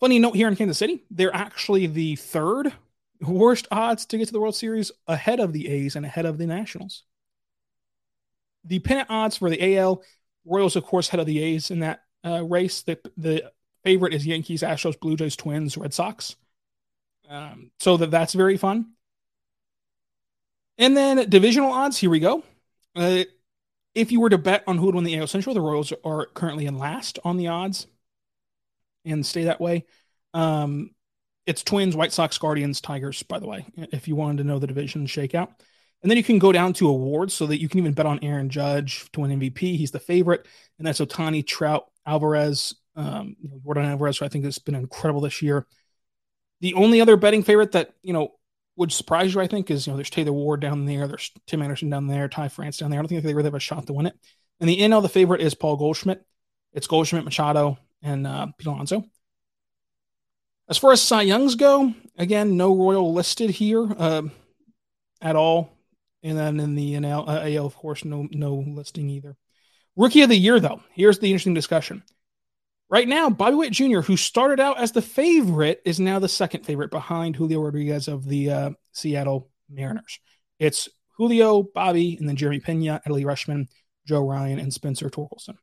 Funny 0.00 0.18
note 0.18 0.36
here 0.36 0.48
in 0.48 0.56
Kansas 0.56 0.78
City, 0.78 1.04
they're 1.10 1.34
actually 1.34 1.86
the 1.86 2.16
third 2.16 2.72
worst 3.20 3.66
odds 3.70 4.06
to 4.06 4.18
get 4.18 4.26
to 4.26 4.32
the 4.32 4.40
World 4.40 4.56
Series 4.56 4.92
ahead 5.06 5.40
of 5.40 5.52
the 5.52 5.68
A's 5.68 5.96
and 5.96 6.04
ahead 6.04 6.26
of 6.26 6.38
the 6.38 6.46
Nationals. 6.46 7.04
The 8.64 8.78
pennant 8.80 9.10
odds 9.10 9.36
for 9.36 9.50
the 9.50 9.76
AL, 9.76 10.02
Royals, 10.44 10.76
of 10.76 10.84
course, 10.84 11.08
head 11.08 11.20
of 11.20 11.26
the 11.26 11.42
A's 11.42 11.70
in 11.70 11.80
that 11.80 12.02
uh, 12.24 12.44
race. 12.44 12.82
The, 12.82 12.98
the 13.16 13.50
favorite 13.82 14.14
is 14.14 14.26
Yankees, 14.26 14.62
Astros, 14.62 14.98
Blue 14.98 15.16
Jays, 15.16 15.36
Twins, 15.36 15.76
Red 15.76 15.94
Sox. 15.94 16.36
Um, 17.28 17.70
so 17.80 17.96
that 17.96 18.10
that's 18.10 18.34
very 18.34 18.56
fun. 18.56 18.92
And 20.78 20.96
then 20.96 21.28
divisional 21.28 21.72
odds. 21.72 21.98
Here 21.98 22.10
we 22.10 22.20
go. 22.20 22.42
Uh, 22.96 23.24
if 23.94 24.10
you 24.10 24.20
were 24.20 24.30
to 24.30 24.38
bet 24.38 24.64
on 24.66 24.78
who 24.78 24.86
would 24.86 24.94
win 24.94 25.04
the 25.04 25.16
AL 25.18 25.28
Central, 25.28 25.54
the 25.54 25.60
Royals 25.60 25.92
are 26.04 26.26
currently 26.26 26.66
in 26.66 26.78
last 26.78 27.18
on 27.24 27.36
the 27.36 27.48
odds, 27.48 27.86
and 29.04 29.24
stay 29.24 29.44
that 29.44 29.60
way. 29.60 29.84
Um, 30.32 30.90
it's 31.46 31.62
Twins, 31.62 31.94
White 31.94 32.12
Sox, 32.12 32.38
Guardians, 32.38 32.80
Tigers. 32.80 33.22
By 33.22 33.38
the 33.38 33.46
way, 33.46 33.66
if 33.76 34.08
you 34.08 34.16
wanted 34.16 34.38
to 34.38 34.44
know 34.44 34.58
the 34.58 34.66
division 34.66 35.06
shakeout, 35.06 35.50
and 36.02 36.10
then 36.10 36.16
you 36.18 36.24
can 36.24 36.38
go 36.38 36.52
down 36.52 36.72
to 36.74 36.88
awards 36.88 37.34
so 37.34 37.46
that 37.46 37.60
you 37.60 37.68
can 37.68 37.78
even 37.78 37.92
bet 37.92 38.06
on 38.06 38.18
Aaron 38.22 38.50
Judge 38.50 39.10
to 39.12 39.20
win 39.20 39.38
MVP. 39.38 39.76
He's 39.76 39.90
the 39.90 40.00
favorite, 40.00 40.46
and 40.78 40.86
that's 40.86 41.00
Ohtani, 41.00 41.46
Trout, 41.46 41.86
Alvarez, 42.04 42.74
um, 42.96 43.36
Yordan 43.64 43.86
Alvarez, 43.86 44.18
who 44.18 44.24
I 44.24 44.28
think 44.28 44.44
has 44.44 44.58
been 44.58 44.74
incredible 44.74 45.20
this 45.20 45.40
year. 45.40 45.66
The 46.64 46.72
only 46.72 47.02
other 47.02 47.18
betting 47.18 47.42
favorite 47.42 47.72
that, 47.72 47.92
you 48.02 48.14
know, 48.14 48.32
would 48.76 48.90
surprise 48.90 49.34
you, 49.34 49.40
I 49.42 49.46
think, 49.46 49.70
is, 49.70 49.86
you 49.86 49.92
know, 49.92 49.98
there's 49.98 50.08
Taylor 50.08 50.32
Ward 50.32 50.60
down 50.60 50.86
there, 50.86 51.06
there's 51.06 51.30
Tim 51.46 51.60
Anderson 51.60 51.90
down 51.90 52.06
there, 52.06 52.26
Ty 52.26 52.48
France 52.48 52.78
down 52.78 52.90
there. 52.90 52.98
I 52.98 53.02
don't 53.02 53.08
think 53.08 53.22
they 53.22 53.34
really 53.34 53.48
have 53.48 53.54
a 53.54 53.60
shot 53.60 53.86
to 53.86 53.92
win 53.92 54.06
it. 54.06 54.18
And 54.60 54.70
the 54.70 54.78
NL, 54.78 55.02
the 55.02 55.10
favorite 55.10 55.42
is 55.42 55.52
Paul 55.52 55.76
Goldschmidt. 55.76 56.24
It's 56.72 56.86
Goldschmidt, 56.86 57.26
Machado, 57.26 57.76
and 58.00 58.26
uh, 58.26 58.46
Pete 58.56 58.66
Alonso. 58.66 59.04
As 60.66 60.78
far 60.78 60.92
as 60.92 61.02
Cy 61.02 61.20
Youngs 61.20 61.54
go, 61.56 61.92
again, 62.16 62.56
no 62.56 62.74
Royal 62.74 63.12
listed 63.12 63.50
here 63.50 63.86
uh, 63.98 64.22
at 65.20 65.36
all. 65.36 65.70
And 66.22 66.38
then 66.38 66.60
in 66.60 66.76
the 66.76 66.94
NL, 66.94 67.28
uh, 67.28 67.42
AL, 67.58 67.66
of 67.66 67.76
course, 67.76 68.06
no 68.06 68.26
no 68.30 68.54
listing 68.54 69.10
either. 69.10 69.36
Rookie 69.96 70.22
of 70.22 70.30
the 70.30 70.38
year, 70.38 70.60
though. 70.60 70.80
Here's 70.94 71.18
the 71.18 71.28
interesting 71.28 71.52
discussion. 71.52 72.02
Right 72.94 73.08
now, 73.08 73.28
Bobby 73.28 73.56
Witt 73.56 73.72
Jr., 73.72 74.02
who 74.02 74.16
started 74.16 74.60
out 74.60 74.78
as 74.78 74.92
the 74.92 75.02
favorite, 75.02 75.82
is 75.84 75.98
now 75.98 76.20
the 76.20 76.28
second 76.28 76.64
favorite 76.64 76.92
behind 76.92 77.34
Julio 77.34 77.60
Rodriguez 77.60 78.06
of 78.06 78.24
the 78.24 78.50
uh, 78.52 78.70
Seattle 78.92 79.50
Mariners. 79.68 80.20
It's 80.60 80.88
Julio, 81.16 81.64
Bobby, 81.64 82.16
and 82.16 82.28
then 82.28 82.36
Jeremy 82.36 82.60
Pena, 82.60 83.02
Adley 83.04 83.24
Rutschman, 83.24 83.66
Joe 84.06 84.24
Ryan, 84.24 84.60
and 84.60 84.72
Spencer 84.72 85.10
Torkelson 85.10 85.56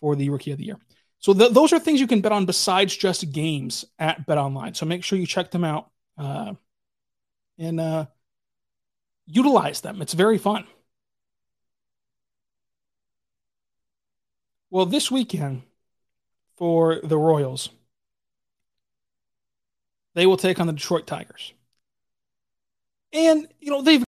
for 0.00 0.16
the 0.16 0.28
Rookie 0.30 0.50
of 0.50 0.58
the 0.58 0.64
Year. 0.64 0.80
So 1.20 1.32
th- 1.32 1.52
those 1.52 1.72
are 1.72 1.78
things 1.78 2.00
you 2.00 2.08
can 2.08 2.22
bet 2.22 2.32
on 2.32 2.44
besides 2.44 2.96
just 2.96 3.30
games 3.30 3.84
at 3.96 4.26
Bet 4.26 4.36
Online. 4.36 4.74
So 4.74 4.84
make 4.84 5.04
sure 5.04 5.20
you 5.20 5.28
check 5.28 5.52
them 5.52 5.62
out 5.62 5.92
uh, 6.18 6.54
and 7.56 7.78
uh, 7.78 8.06
utilize 9.26 9.80
them. 9.80 10.02
It's 10.02 10.14
very 10.14 10.38
fun. 10.38 10.66
Well, 14.70 14.86
this 14.86 15.08
weekend 15.08 15.62
for 16.56 17.00
the 17.02 17.18
Royals. 17.18 17.70
they 20.16 20.26
will 20.26 20.38
take 20.38 20.58
on 20.58 20.66
the 20.66 20.72
Detroit 20.72 21.06
Tigers. 21.06 21.52
And, 23.12 23.46
you 23.60 23.70
know, 23.70 23.82
they've 23.82 24.02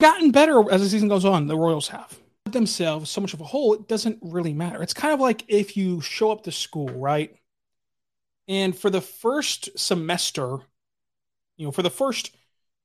gotten 0.00 0.30
better 0.30 0.64
as 0.70 0.80
the 0.80 0.88
season 0.88 1.08
goes 1.08 1.24
on, 1.24 1.46
the 1.46 1.56
Royals 1.56 1.88
have. 1.88 2.18
Themselves, 2.46 3.10
so 3.10 3.20
much 3.20 3.34
of 3.34 3.40
a 3.40 3.44
whole, 3.44 3.74
it 3.74 3.88
doesn't 3.88 4.18
really 4.22 4.54
matter. 4.54 4.82
It's 4.82 4.94
kind 4.94 5.12
of 5.12 5.20
like 5.20 5.44
if 5.48 5.76
you 5.76 6.00
show 6.00 6.30
up 6.30 6.44
to 6.44 6.52
school, 6.52 6.88
right? 6.88 7.36
And 8.46 8.76
for 8.76 8.88
the 8.88 9.00
first 9.00 9.76
semester, 9.76 10.58
you 11.56 11.66
know, 11.66 11.72
for 11.72 11.82
the 11.82 11.90
first, 11.90 12.30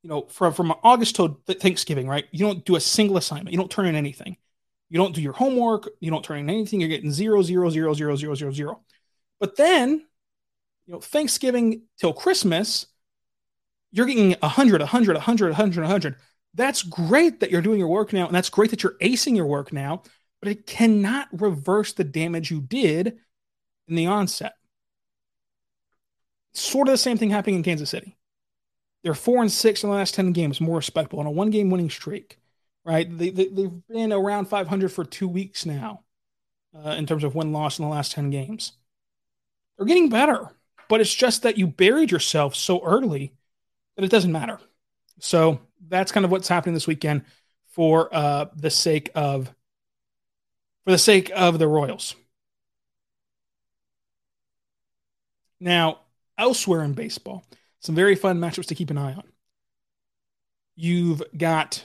you 0.02 0.10
know, 0.10 0.24
from, 0.30 0.54
from 0.54 0.74
August 0.84 1.18
to 1.18 1.38
Thanksgiving, 1.48 2.08
right? 2.08 2.26
You 2.32 2.40
don't 2.40 2.66
do 2.66 2.76
a 2.76 2.82
single 2.82 3.18
assignment. 3.18 3.52
You 3.52 3.60
don't 3.60 3.70
turn 3.70 3.86
in 3.86 3.96
anything. 3.96 4.38
You 4.90 4.98
don't 4.98 5.14
do 5.14 5.22
your 5.22 5.34
homework. 5.34 5.90
You 6.00 6.12
don't 6.12 6.24
turn 6.24 6.40
in 6.40 6.50
anything. 6.50 6.80
You're 6.80 6.90
getting 6.90 7.12
zero, 7.12 7.42
zero, 7.42 7.70
zero, 7.70 7.94
zero, 7.94 8.16
zero, 8.16 8.36
zero, 8.36 8.52
zero. 8.52 8.82
But 9.40 9.56
then, 9.56 10.06
you 10.86 10.94
know, 10.94 11.00
Thanksgiving 11.00 11.84
till 12.00 12.14
Christmas, 12.14 12.88
you're 13.92 14.06
getting 14.06 14.36
100, 14.40 14.82
100, 14.82 15.14
100, 15.16 15.46
100, 15.50 15.82
100. 15.82 16.16
That's 16.56 16.84
great 16.84 17.40
that 17.40 17.52
you're 17.52 17.62
doing 17.62 17.80
your 17.80 17.88
work 17.88 18.12
now, 18.12 18.26
and 18.26 18.36
that's 18.36 18.50
great 18.50 18.72
that 18.72 18.84
you're 18.84 18.98
acing 19.02 19.36
your 19.36 19.46
work 19.46 19.72
now, 19.72 20.02
but 20.42 20.50
it 20.50 20.66
cannot 20.66 21.28
reverse 21.32 21.94
the 21.94 22.04
damage 22.04 22.50
you 22.50 22.62
did 22.62 23.18
in 23.88 23.96
the 23.96 24.08
onset. 24.08 24.54
Sort 26.54 26.88
of 26.88 26.94
the 26.94 26.98
same 26.98 27.18
thing 27.18 27.30
happening 27.30 27.58
in 27.58 27.64
Kansas 27.64 27.90
City. 27.90 28.18
They're 29.04 29.14
four 29.14 29.42
and 29.42 29.52
six 29.52 29.84
in 29.84 29.90
the 29.90 29.96
last 29.96 30.16
10 30.16 30.34
games, 30.34 30.60
more 30.60 30.78
respectable 30.78 31.20
on 31.20 31.28
a 31.28 31.32
one 31.32 31.52
game 31.52 31.70
winning 31.70 31.90
streak, 31.90 32.40
right? 32.90 33.08
They, 33.18 33.30
they, 33.30 33.62
have 33.62 33.88
been 33.88 34.12
around 34.12 34.46
500 34.46 34.92
for 34.92 35.06
two 35.06 35.28
weeks 35.28 35.64
now 35.64 36.02
uh, 36.76 36.90
in 36.90 37.06
terms 37.06 37.24
of 37.24 37.36
win 37.36 37.54
loss 37.54 37.78
in 37.78 37.86
the 37.86 37.92
last 37.92 38.14
10 38.14 38.32
games. 38.32 38.72
They're 39.78 39.86
getting 39.86 40.10
better, 40.10 40.50
but 40.90 41.00
it's 41.00 41.14
just 41.14 41.44
that 41.44 41.60
you 41.60 41.68
buried 41.68 42.10
yourself 42.10 42.56
so 42.56 42.84
early 42.84 43.36
that 43.96 44.04
it 44.04 44.10
doesn't 44.10 44.32
matter. 44.32 44.60
So 45.20 45.60
that's 45.88 46.12
kind 46.12 46.26
of 46.26 46.32
what's 46.32 46.48
happening 46.48 46.74
this 46.74 46.88
weekend 46.88 47.26
for 47.74 48.10
uh, 48.12 48.46
the 48.56 48.72
sake 48.72 49.12
of 49.14 49.54
for 50.84 50.92
the 50.92 50.98
sake 50.98 51.32
of 51.36 51.60
the 51.60 51.68
Royals. 51.68 52.16
Now, 55.60 56.00
elsewhere 56.40 56.82
in 56.82 56.94
baseball, 56.94 57.46
some 57.82 57.94
very 57.94 58.16
fun 58.16 58.40
matchups 58.40 58.68
to 58.68 58.76
keep 58.76 58.90
an 58.90 58.98
eye 58.98 59.14
on. 59.14 59.28
You've 60.76 61.22
got 61.38 61.84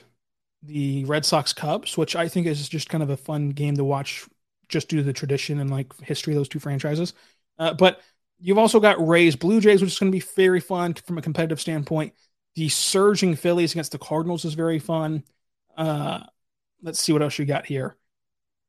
the 0.64 1.04
Red 1.04 1.24
Sox 1.24 1.52
Cubs, 1.52 1.96
which 1.96 2.16
I 2.16 2.28
think 2.28 2.46
is 2.46 2.68
just 2.68 2.88
kind 2.88 3.02
of 3.02 3.10
a 3.10 3.16
fun 3.16 3.50
game 3.50 3.76
to 3.76 3.84
watch 3.84 4.26
just 4.68 4.88
due 4.88 4.98
to 4.98 5.02
the 5.02 5.12
tradition 5.12 5.60
and 5.60 5.70
like 5.70 5.92
history 6.00 6.32
of 6.32 6.38
those 6.38 6.48
two 6.48 6.58
franchises. 6.58 7.12
Uh, 7.58 7.74
but 7.74 8.00
you've 8.38 8.58
also 8.58 8.80
got 8.80 9.06
Rays 9.06 9.36
Blue 9.36 9.60
Jays, 9.60 9.80
which 9.80 9.92
is 9.92 9.98
going 9.98 10.10
to 10.10 10.18
be 10.18 10.24
very 10.36 10.60
fun 10.60 10.94
from 10.94 11.18
a 11.18 11.22
competitive 11.22 11.60
standpoint. 11.60 12.14
The 12.54 12.68
surging 12.68 13.36
Phillies 13.36 13.72
against 13.72 13.92
the 13.92 13.98
Cardinals 13.98 14.44
is 14.44 14.54
very 14.54 14.78
fun. 14.78 15.24
Uh, 15.76 16.20
let's 16.82 17.00
see 17.00 17.12
what 17.12 17.22
else 17.22 17.38
you 17.38 17.44
got 17.44 17.66
here. 17.66 17.96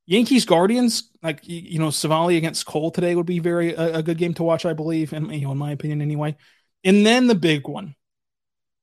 Yankees 0.07 0.45
Guardians, 0.45 1.09
like 1.23 1.39
you 1.43 1.79
know, 1.79 1.87
Civale 1.87 2.37
against 2.37 2.65
Cole 2.65 2.91
today 2.91 3.15
would 3.15 3.25
be 3.25 3.39
very 3.39 3.73
a, 3.73 3.95
a, 3.95 4.03
good 4.03 4.19
game 4.19 4.35
to 4.35 4.43
watch, 4.43 4.65
I 4.65 4.73
believe, 4.73 5.13
and 5.13 5.33
you 5.33 5.41
know, 5.41 5.51
in 5.51 5.57
my 5.57 5.71
opinion, 5.71 6.01
anyway. 6.01 6.35
And 6.83 7.05
then 7.05 7.25
the 7.25 7.35
big 7.35 7.67
one, 7.67 7.95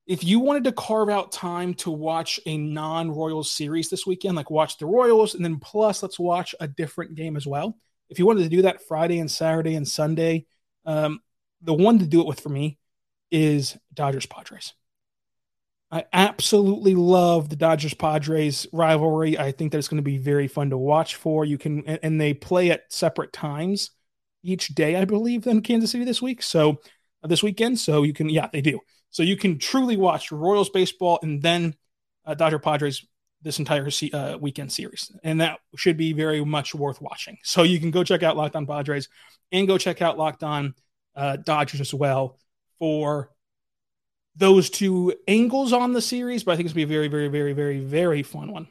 if 0.05 0.23
you 0.23 0.39
wanted 0.39 0.65
to 0.65 0.71
carve 0.73 1.09
out 1.09 1.31
time 1.31 1.73
to 1.75 1.91
watch 1.91 2.39
a 2.45 2.57
non-Royals 2.57 3.49
series 3.49 3.89
this 3.89 4.05
weekend, 4.05 4.35
like 4.35 4.51
watch 4.51 4.77
the 4.77 4.85
Royals, 4.85 5.33
and 5.33 5.43
then 5.43 5.59
plus 5.59 6.03
let's 6.03 6.19
watch 6.19 6.53
a 6.59 6.67
different 6.67 7.15
game 7.15 7.37
as 7.37 7.47
well. 7.47 7.77
If 8.09 8.19
you 8.19 8.25
wanted 8.25 8.43
to 8.43 8.49
do 8.49 8.63
that 8.63 8.85
Friday 8.85 9.19
and 9.19 9.31
Saturday 9.31 9.75
and 9.75 9.87
Sunday, 9.87 10.45
um, 10.85 11.21
the 11.61 11.73
one 11.73 11.99
to 11.99 12.05
do 12.05 12.19
it 12.19 12.27
with 12.27 12.41
for 12.41 12.49
me 12.49 12.77
is 13.31 13.77
Dodgers 13.93 14.25
Padres. 14.25 14.73
I 15.89 16.05
absolutely 16.11 16.95
love 16.95 17.49
the 17.49 17.55
Dodgers 17.55 17.93
Padres 17.93 18.67
rivalry. 18.73 19.37
I 19.37 19.51
think 19.51 19.71
that 19.71 19.77
it's 19.77 19.87
going 19.87 19.99
to 19.99 20.03
be 20.03 20.17
very 20.17 20.47
fun 20.47 20.71
to 20.71 20.77
watch 20.77 21.15
for. 21.15 21.45
You 21.45 21.57
can, 21.57 21.85
and 21.85 22.19
they 22.19 22.33
play 22.33 22.71
at 22.71 22.91
separate 22.91 23.31
times 23.31 23.91
each 24.41 24.69
day, 24.69 24.95
I 24.95 25.05
believe, 25.05 25.45
in 25.45 25.61
Kansas 25.61 25.91
City 25.91 26.03
this 26.03 26.21
week. 26.21 26.41
So 26.41 26.81
uh, 27.23 27.27
this 27.27 27.43
weekend. 27.43 27.79
So 27.79 28.03
you 28.03 28.11
can, 28.11 28.27
yeah, 28.27 28.49
they 28.51 28.61
do. 28.61 28.79
So 29.13 29.21
you 29.21 29.37
can 29.37 29.59
truly 29.59 29.95
watch 29.95 30.31
Royals 30.31 30.69
baseball 30.69 31.19
and 31.21 31.41
then 31.41 31.75
uh, 32.25 32.33
Dodger 32.33 32.57
Padres 32.57 33.05
this 33.43 33.59
entire 33.59 33.87
uh, 34.11 34.37
weekend 34.39 34.71
series, 34.71 35.11
and 35.23 35.39
that 35.39 35.59
should 35.75 35.97
be 35.97 36.13
very 36.13 36.43
much 36.43 36.73
worth 36.73 36.99
watching. 36.99 37.37
So 37.43 37.63
you 37.63 37.79
can 37.79 37.91
go 37.91 38.03
check 38.03 38.23
out 38.23 38.35
Locked 38.35 38.55
On 38.55 38.65
Padres 38.65 39.09
and 39.51 39.67
go 39.67 39.77
check 39.77 40.01
out 40.01 40.17
Locked 40.17 40.43
On 40.43 40.73
uh, 41.15 41.35
Dodgers 41.35 41.79
as 41.79 41.93
well 41.93 42.39
for 42.79 43.29
those 44.35 44.69
two 44.71 45.13
angles 45.27 45.73
on 45.73 45.93
the 45.93 46.01
series, 46.01 46.43
but 46.43 46.53
I 46.53 46.55
think 46.55 46.65
it's 46.65 46.73
going 46.73 46.87
to 46.87 46.87
be 46.87 46.95
a 46.95 46.97
very, 46.97 47.07
very, 47.07 47.27
very, 47.27 47.53
very, 47.53 47.79
very 47.79 48.23
fun 48.23 48.51
one. 48.51 48.67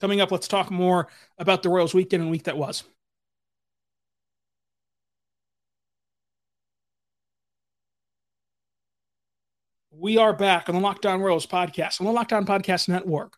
Coming 0.00 0.20
up, 0.20 0.30
let's 0.30 0.46
talk 0.46 0.70
more 0.70 1.08
about 1.38 1.62
the 1.64 1.70
Royals 1.70 1.94
weekend 1.94 2.22
and 2.22 2.30
week 2.30 2.44
that 2.44 2.56
was. 2.56 2.84
We 10.02 10.18
are 10.18 10.32
back 10.32 10.68
on 10.68 10.74
the 10.74 10.80
Locked 10.80 11.06
On 11.06 11.20
Royals 11.20 11.46
podcast 11.46 12.00
on 12.00 12.06
the 12.08 12.12
Locked 12.12 12.32
On 12.32 12.44
Podcast 12.44 12.88
Network. 12.88 13.36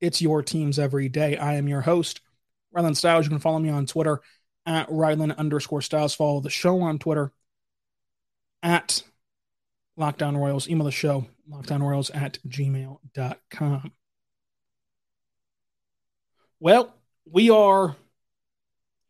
It's 0.00 0.22
your 0.22 0.40
teams 0.40 0.78
every 0.78 1.08
day. 1.08 1.36
I 1.36 1.54
am 1.54 1.66
your 1.66 1.80
host, 1.80 2.20
Rylan 2.72 2.94
Stiles. 2.94 3.26
You 3.26 3.30
can 3.30 3.40
follow 3.40 3.58
me 3.58 3.70
on 3.70 3.86
Twitter 3.86 4.20
at 4.64 4.88
Rylan 4.88 5.36
underscore 5.36 5.82
Stiles. 5.82 6.14
Follow 6.14 6.38
the 6.38 6.48
show 6.48 6.80
on 6.80 7.00
Twitter 7.00 7.32
at 8.62 9.02
Locked 9.96 10.22
On 10.22 10.36
Royals. 10.36 10.68
Email 10.68 10.84
the 10.84 10.92
show, 10.92 11.26
lockedonroyals 11.50 12.14
at 12.14 12.38
gmail.com. 12.46 13.92
Well, 16.60 16.94
we 17.28 17.50
are 17.50 17.96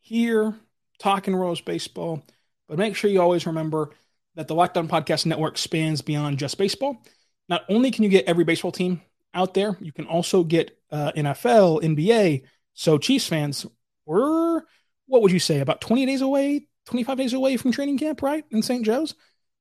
here 0.01 0.55
talking 0.99 1.37
Royals 1.37 1.61
baseball, 1.61 2.25
but 2.67 2.79
make 2.79 2.97
sure 2.97 3.11
you 3.11 3.21
always 3.21 3.45
remember 3.45 3.91
that 4.37 4.49
the 4.49 4.55
Locked 4.55 4.77
On 4.77 4.87
Podcast 4.87 5.27
Network 5.27 5.59
spans 5.59 6.03
beyond 6.03 6.39
just 6.39 6.59
baseball. 6.59 7.03
Not 7.49 7.65
only 7.69 7.91
can 7.91 8.05
you 8.05 8.11
get 8.11 8.27
every 8.27 8.45
baseball 8.45 8.73
team 8.73 9.03
out 9.35 9.55
there, 9.55 9.77
you 9.81 9.93
can 9.93 10.07
also 10.07 10.45
get 10.45 10.79
uh, 10.91 11.13
NFL, 11.17 11.83
NBA. 11.83 12.43
So, 12.75 12.99
Chiefs 12.99 13.27
fans, 13.27 13.67
we're, 14.05 14.63
what 15.07 15.23
would 15.23 15.33
you 15.33 15.39
say, 15.39 15.61
about 15.61 15.81
20 15.81 16.07
days 16.07 16.21
away, 16.21 16.69
25 16.87 17.17
days 17.17 17.33
away 17.33 17.57
from 17.57 17.73
training 17.73 17.99
camp, 17.99 18.23
right? 18.23 18.45
In 18.51 18.63
St. 18.63 18.85
Joe's. 18.85 19.15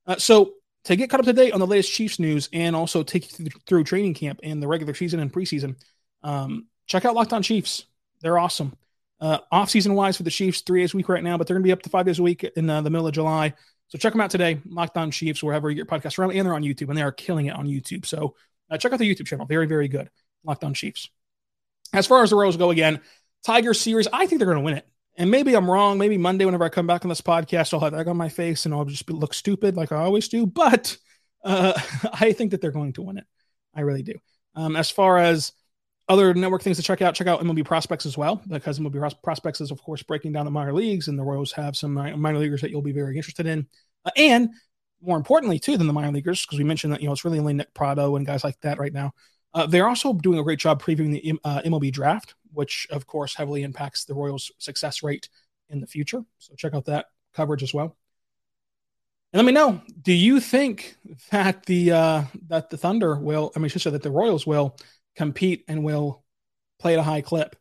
Uh, 0.06 0.18
so, 0.18 0.54
to 0.84 0.96
get 0.96 1.10
caught 1.10 1.20
up 1.20 1.26
to 1.26 1.34
date 1.34 1.52
on 1.52 1.60
the 1.60 1.66
latest 1.66 1.92
Chiefs 1.92 2.20
news 2.20 2.48
and 2.54 2.76
also 2.76 3.02
take 3.02 3.40
you 3.40 3.50
through 3.66 3.84
training 3.86 4.14
camp 4.14 4.40
and 4.44 4.62
the 4.62 4.68
regular 4.68 4.94
season 4.94 5.20
and 5.20 5.34
preseason, 5.34 5.76
um, 6.22 6.68
check 6.86 7.06
out 7.06 7.16
Locked 7.16 7.34
On 7.34 7.42
Chiefs. 7.42 7.86
They're 8.22 8.38
awesome. 8.38 8.76
Uh, 9.20 9.40
off 9.52 9.70
season 9.70 9.96
wise 9.96 10.18
for 10.18 10.24
the 10.24 10.30
Chiefs, 10.30 10.62
three 10.62 10.82
days 10.82 10.94
a 10.94 10.98
week 10.98 11.10
right 11.10 11.24
now, 11.24 11.38
but 11.38 11.48
they're 11.48 11.56
going 11.56 11.64
to 11.64 11.68
be 11.68 11.72
up 11.72 11.82
to 11.84 11.90
five 11.90 12.06
days 12.06 12.20
a 12.20 12.24
week 12.24 12.44
in 12.44 12.70
uh, 12.70 12.82
the 12.82 12.90
middle 12.90 13.08
of 13.08 13.14
July. 13.14 13.54
So 13.88 13.98
check 13.98 14.14
them 14.14 14.22
out 14.22 14.32
today, 14.32 14.60
Locked 14.66 14.98
On 14.98 15.12
Chiefs, 15.12 15.44
wherever 15.44 15.70
you 15.70 15.76
get 15.76 15.88
podcasts 15.88 16.18
around, 16.18 16.32
and 16.32 16.46
they're 16.46 16.56
on 16.56 16.64
YouTube, 16.64 16.90
and 16.90 16.98
they 16.98 17.04
are 17.04 17.12
killing 17.12 17.46
it 17.46 17.56
on 17.56 17.68
YouTube. 17.68 18.06
So 18.06 18.36
uh, 18.70 18.78
check 18.78 18.92
out 18.92 19.00
the 19.00 19.14
YouTube 19.14 19.28
channel. 19.28 19.46
Very, 19.46 19.68
very 19.68 19.88
good. 19.88 20.10
Locked 20.44 20.64
On 20.64 20.74
Chiefs. 20.74 21.10
As 21.94 22.08
far 22.08 22.24
as 22.24 22.32
the 22.32 22.36
Royals 22.36 22.58
go 22.58 22.72
again, 22.72 23.02
Tiger 23.46 23.74
series, 23.74 24.08
I 24.12 24.26
think 24.26 24.40
they're 24.40 24.48
going 24.48 24.58
to 24.58 24.64
win 24.64 24.78
it. 24.78 24.88
And 25.18 25.32
maybe 25.32 25.56
I'm 25.56 25.70
wrong. 25.70 25.98
Maybe 25.98 26.18
Monday, 26.18 26.46
whenever 26.46 26.66
I 26.66 26.70
come 26.70 26.88
back 26.88 27.06
on 27.06 27.10
this 27.10 27.22
podcast, 27.22 27.74
I'll 27.74 27.80
have 27.80 27.94
egg 27.94 28.08
on 28.08 28.18
my 28.18 28.28
face 28.28 28.66
and 28.66 28.74
I'll 28.74 28.86
just 28.86 29.10
look 29.10 29.34
stupid 29.34 29.78
like 29.78 29.92
I 29.92 29.98
always 29.98 30.28
do. 30.28 30.46
But 30.46 30.98
uh, 31.44 31.80
I 32.14 32.34
think 32.34 32.52
that 32.52 32.62
they're 32.62 32.72
going 32.72 32.94
to 32.94 33.04
win 33.04 33.18
it. 33.18 33.26
I 33.74 33.82
really 33.82 34.04
do. 34.04 34.16
Um, 34.56 34.76
as 34.76 34.90
far 34.90 35.18
as 35.18 35.54
other 36.08 36.34
network 36.34 36.62
things 36.62 36.78
to 36.78 36.84
check 36.84 37.02
out, 37.02 37.16
check 37.16 37.28
out 37.28 37.42
MLB 37.42 37.66
Prospects 37.66 38.06
as 38.06 38.18
well, 38.18 38.42
because 38.48 38.80
MLB 38.80 39.22
Prospects 39.24 39.62
is, 39.62 39.72
of 39.72 39.82
course, 39.82 40.04
breaking 40.04 40.34
down 40.34 40.46
the 40.46 40.52
minor 40.52 40.74
leagues, 40.74 41.08
and 41.08 41.18
the 41.18 41.24
Royals 41.24 41.52
have 41.54 41.76
some 41.76 41.94
minor 41.94 42.38
leaguers 42.38 42.62
that 42.62 42.70
you'll 42.70 42.82
be 42.82 42.92
very 42.92 43.18
interested 43.18 43.48
in. 43.48 43.68
Uh, 44.06 44.12
and 44.16 44.50
more 45.02 45.18
importantly, 45.18 45.60
too, 45.60 45.78
than 45.78 45.88
the 45.88 45.94
minor 45.94 46.12
leaguers, 46.12 46.46
because 46.46 46.60
we 46.60 46.64
mentioned 46.64 46.94
that, 46.94 47.02
you 47.02 47.08
know, 47.08 47.14
it's 47.14 47.26
really 47.26 47.40
only 47.40 47.54
Nick 47.54 47.74
Pratto 47.74 48.16
and 48.16 48.26
guys 48.26 48.44
like 48.44 48.60
that 48.62 48.80
right 48.80 48.94
now. 48.94 49.14
Uh, 49.54 49.66
they're 49.66 49.88
also 49.88 50.14
doing 50.14 50.38
a 50.38 50.44
great 50.44 50.60
job 50.60 50.82
previewing 50.82 51.12
the 51.12 51.40
uh, 51.44 51.62
MLB 51.62 51.92
draft, 51.92 52.36
which, 52.54 52.88
of 52.92 53.08
course, 53.08 53.36
heavily 53.36 53.64
impacts 53.64 54.06
the 54.06 54.14
Royals' 54.14 54.52
success 54.58 55.02
rate 55.02 55.30
in 55.70 55.80
the 55.80 55.88
future. 55.88 56.24
So 56.38 56.54
check 56.56 56.74
out 56.74 56.86
that 56.86 57.08
coverage 57.34 57.64
as 57.64 57.74
well. 57.74 57.96
And 59.34 59.40
let 59.40 59.46
me 59.46 59.52
know, 59.52 59.82
do 60.02 60.14
you 60.14 60.40
think 60.40 60.96
that 61.32 61.66
the 61.66 61.92
uh, 61.92 62.24
that 62.48 62.70
the 62.70 62.78
Thunder 62.78 63.16
will, 63.16 63.52
I 63.56 63.60
mean, 63.60 63.70
just 63.70 63.84
so 63.84 63.90
that 63.90 64.04
the 64.04 64.12
Royals 64.12 64.48
will 64.48 64.78
compete 65.16 65.64
and 65.68 65.84
will 65.84 66.24
play 66.80 66.94
at 66.94 67.00
a 67.00 67.04
high 67.04 67.22
clip 67.22 67.56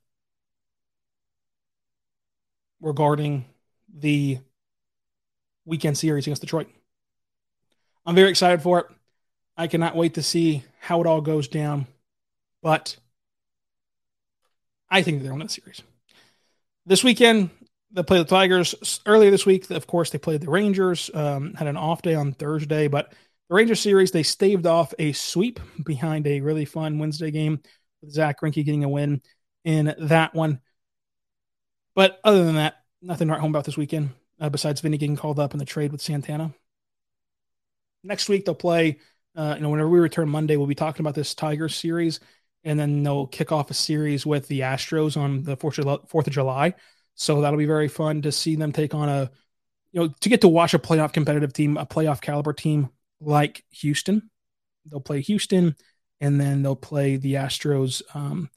regarding 2.81 3.45
the 3.93 4.39
weekend 5.65 5.97
series 5.97 6.27
against 6.27 6.43
Detroit. 6.43 6.69
I'm 8.05 8.15
very 8.15 8.29
excited 8.29 8.63
for 8.63 8.81
it. 8.81 8.87
I 9.57 9.67
cannot 9.67 9.97
wait 9.97 10.15
to 10.15 10.23
see 10.23 10.65
how 10.81 11.01
it 11.01 11.07
all 11.07 11.21
goes 11.21 11.49
down. 11.49 11.87
But 12.63 12.97
I 14.91 15.03
think 15.03 15.23
they're 15.23 15.33
on 15.33 15.39
the 15.39 15.49
series. 15.49 15.83
This 16.87 17.05
weekend, 17.05 17.51
they 17.93 18.03
played 18.03 18.21
the 18.21 18.25
Tigers 18.25 19.01
earlier 19.07 19.31
this 19.31 19.47
week. 19.47 19.71
Of 19.71 19.87
course, 19.87 20.11
they 20.11 20.19
played 20.19 20.41
the 20.41 20.51
Rangers. 20.51 21.11
Um, 21.15 21.55
had 21.55 21.69
an 21.69 21.77
off 21.77 22.03
day 22.03 22.15
on 22.15 22.33
Thursday, 22.33 22.89
but 22.89 23.13
the 23.55 23.59
Rangers 23.59 23.81
series 23.81 24.11
they 24.11 24.25
staved 24.25 24.67
off 24.67 24.93
a 24.99 25.13
sweep 25.13 25.61
behind 25.85 26.27
a 26.27 26.41
really 26.41 26.65
fun 26.65 26.99
Wednesday 26.99 27.31
game 27.31 27.61
with 28.03 28.11
Zack 28.11 28.41
Greinke 28.41 28.65
getting 28.65 28.83
a 28.83 28.89
win 28.89 29.23
in 29.63 29.95
that 29.97 30.35
one. 30.35 30.59
But 31.95 32.19
other 32.25 32.45
than 32.45 32.57
that, 32.57 32.83
nothing 33.01 33.29
write 33.29 33.39
home 33.39 33.53
about 33.53 33.65
this 33.65 33.77
weekend 33.77 34.11
uh, 34.41 34.49
besides 34.49 34.81
Vinnie 34.81 34.99
getting 34.99 35.15
called 35.15 35.39
up 35.39 35.53
in 35.53 35.61
the 35.61 35.65
trade 35.65 35.93
with 35.93 36.03
Santana. 36.03 36.53
Next 38.03 38.29
week 38.29 38.45
they'll 38.45 38.57
play. 38.57 38.99
Uh, 39.37 39.55
you 39.57 39.63
know, 39.63 39.71
whenever 39.71 39.89
we 39.89 40.01
return 40.01 40.29
Monday, 40.29 40.57
we'll 40.57 40.67
be 40.67 40.75
talking 40.75 41.05
about 41.05 41.15
this 41.15 41.33
Tigers 41.37 41.77
series, 41.77 42.19
and 42.65 42.77
then 42.77 43.05
they'll 43.05 43.29
kick 43.29 43.53
off 43.53 43.71
a 43.71 43.75
series 43.75 44.27
with 44.27 44.49
the 44.49 44.61
Astros 44.61 45.17
on 45.17 45.45
the 45.45 45.57
Fourth 45.57 46.27
of 46.27 46.33
July. 46.33 46.75
So 47.15 47.41
that'll 47.41 47.59
be 47.59 47.67
very 47.67 47.87
fun 47.87 48.23
to 48.23 48.33
see 48.33 48.57
them 48.57 48.73
take 48.73 48.95
on 48.95 49.09
a, 49.09 49.31
you 49.93 50.01
know, 50.01 50.15
to 50.23 50.29
get 50.29 50.41
to 50.41 50.49
watch 50.49 50.75
a 50.75 50.81
playoff 50.81 51.13
competitive 51.13 51.53
team, 51.53 51.77
a 51.77 51.87
playoff 51.87 52.21
caliber 52.21 52.53
team 52.53 52.91
like 53.27 53.65
Houston. 53.71 54.31
They'll 54.87 55.01
play 55.01 55.21
Houston, 55.23 55.77
and 56.21 56.41
then 56.41 56.63
they'll 56.63 56.77
play 56.77 57.17
the 57.17 57.35
Astros. 57.35 58.03
Um, 58.15 58.51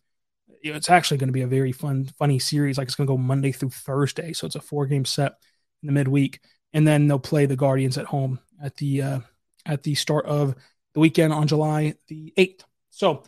it's 0.62 0.90
actually 0.90 1.18
going 1.18 1.30
to 1.30 1.34
be 1.34 1.44
a 1.44 1.48
very 1.48 1.72
fun, 1.72 2.06
funny 2.18 2.40
series. 2.40 2.78
Like 2.78 2.88
it's 2.88 2.96
going 2.96 3.08
to 3.08 3.14
go 3.14 3.18
Monday 3.18 3.52
through 3.52 3.70
Thursday, 3.70 4.34
so 4.34 4.48
it's 4.48 4.56
a 4.56 4.62
four 4.62 4.86
game 4.86 5.06
set 5.06 5.34
in 5.82 5.88
the 5.88 5.94
midweek, 5.94 6.42
and 6.74 6.88
then 6.88 7.08
they'll 7.08 7.20
play 7.20 7.46
the 7.46 7.56
Guardians 7.56 7.98
at 7.98 8.06
home 8.06 8.40
at 8.62 8.76
the 8.78 9.02
uh, 9.02 9.20
at 9.66 9.84
the 9.84 9.96
start 9.96 10.26
of 10.26 10.56
the 10.94 11.00
weekend 11.00 11.34
on 11.34 11.48
July 11.48 11.96
the 12.08 12.34
eighth. 12.38 12.66
So 12.90 13.24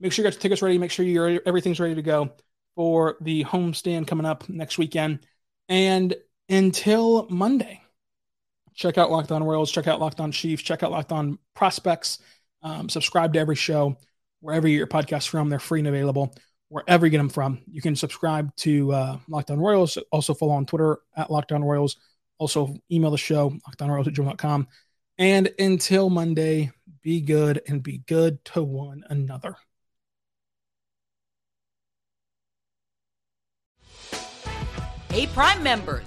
make 0.00 0.12
sure 0.12 0.24
you 0.24 0.30
got 0.30 0.34
your 0.34 0.40
tickets 0.40 0.62
ready. 0.62 0.78
Make 0.78 0.90
sure 0.90 1.04
you're 1.04 1.40
everything's 1.46 1.80
ready 1.80 1.94
to 1.94 2.02
go 2.02 2.32
for 2.74 3.16
the 3.20 3.44
homestand 3.44 4.06
coming 4.06 4.26
up 4.26 4.48
next 4.48 4.78
weekend. 4.78 5.26
And 5.68 6.14
until 6.48 7.28
Monday, 7.28 7.82
check 8.80 8.96
out 8.96 9.10
Locked 9.10 9.30
On 9.30 9.44
Royals, 9.44 9.70
check 9.70 9.86
out 9.86 10.00
Locked 10.00 10.20
On 10.20 10.32
Chiefs, 10.32 10.62
check 10.62 10.82
out 10.82 10.90
Locked 10.90 11.12
On 11.12 11.38
Prospects. 11.54 12.18
Um, 12.62 12.88
subscribe 12.88 13.34
to 13.34 13.38
every 13.38 13.54
show 13.54 13.96
wherever 14.40 14.66
you 14.66 14.74
get 14.74 14.78
your 14.78 14.86
podcasts 14.86 15.28
from. 15.28 15.50
They're 15.50 15.58
free 15.58 15.80
and 15.80 15.88
available 15.88 16.34
wherever 16.68 17.04
you 17.04 17.10
get 17.10 17.18
them 17.18 17.28
from. 17.28 17.60
You 17.70 17.82
can 17.82 17.94
subscribe 17.94 18.54
to 18.56 18.92
uh, 18.92 19.18
Locked 19.28 19.50
On 19.50 19.60
Royals. 19.60 19.98
Also 20.10 20.32
follow 20.32 20.52
on 20.52 20.64
Twitter 20.64 20.98
at 21.14 21.30
Locked 21.30 21.52
On 21.52 21.62
Royals. 21.62 21.96
Also 22.38 22.74
email 22.90 23.10
the 23.10 23.18
show, 23.18 23.50
lockedonroyals 23.68 24.06
at 24.06 24.14
gmail.com. 24.14 24.66
And 25.18 25.52
until 25.58 26.08
Monday, 26.08 26.70
be 27.02 27.20
good 27.20 27.60
and 27.68 27.82
be 27.82 27.98
good 28.06 28.42
to 28.46 28.62
one 28.62 29.04
another. 29.10 29.56
Hey, 35.10 35.26
Prime 35.26 35.62
members, 35.62 36.06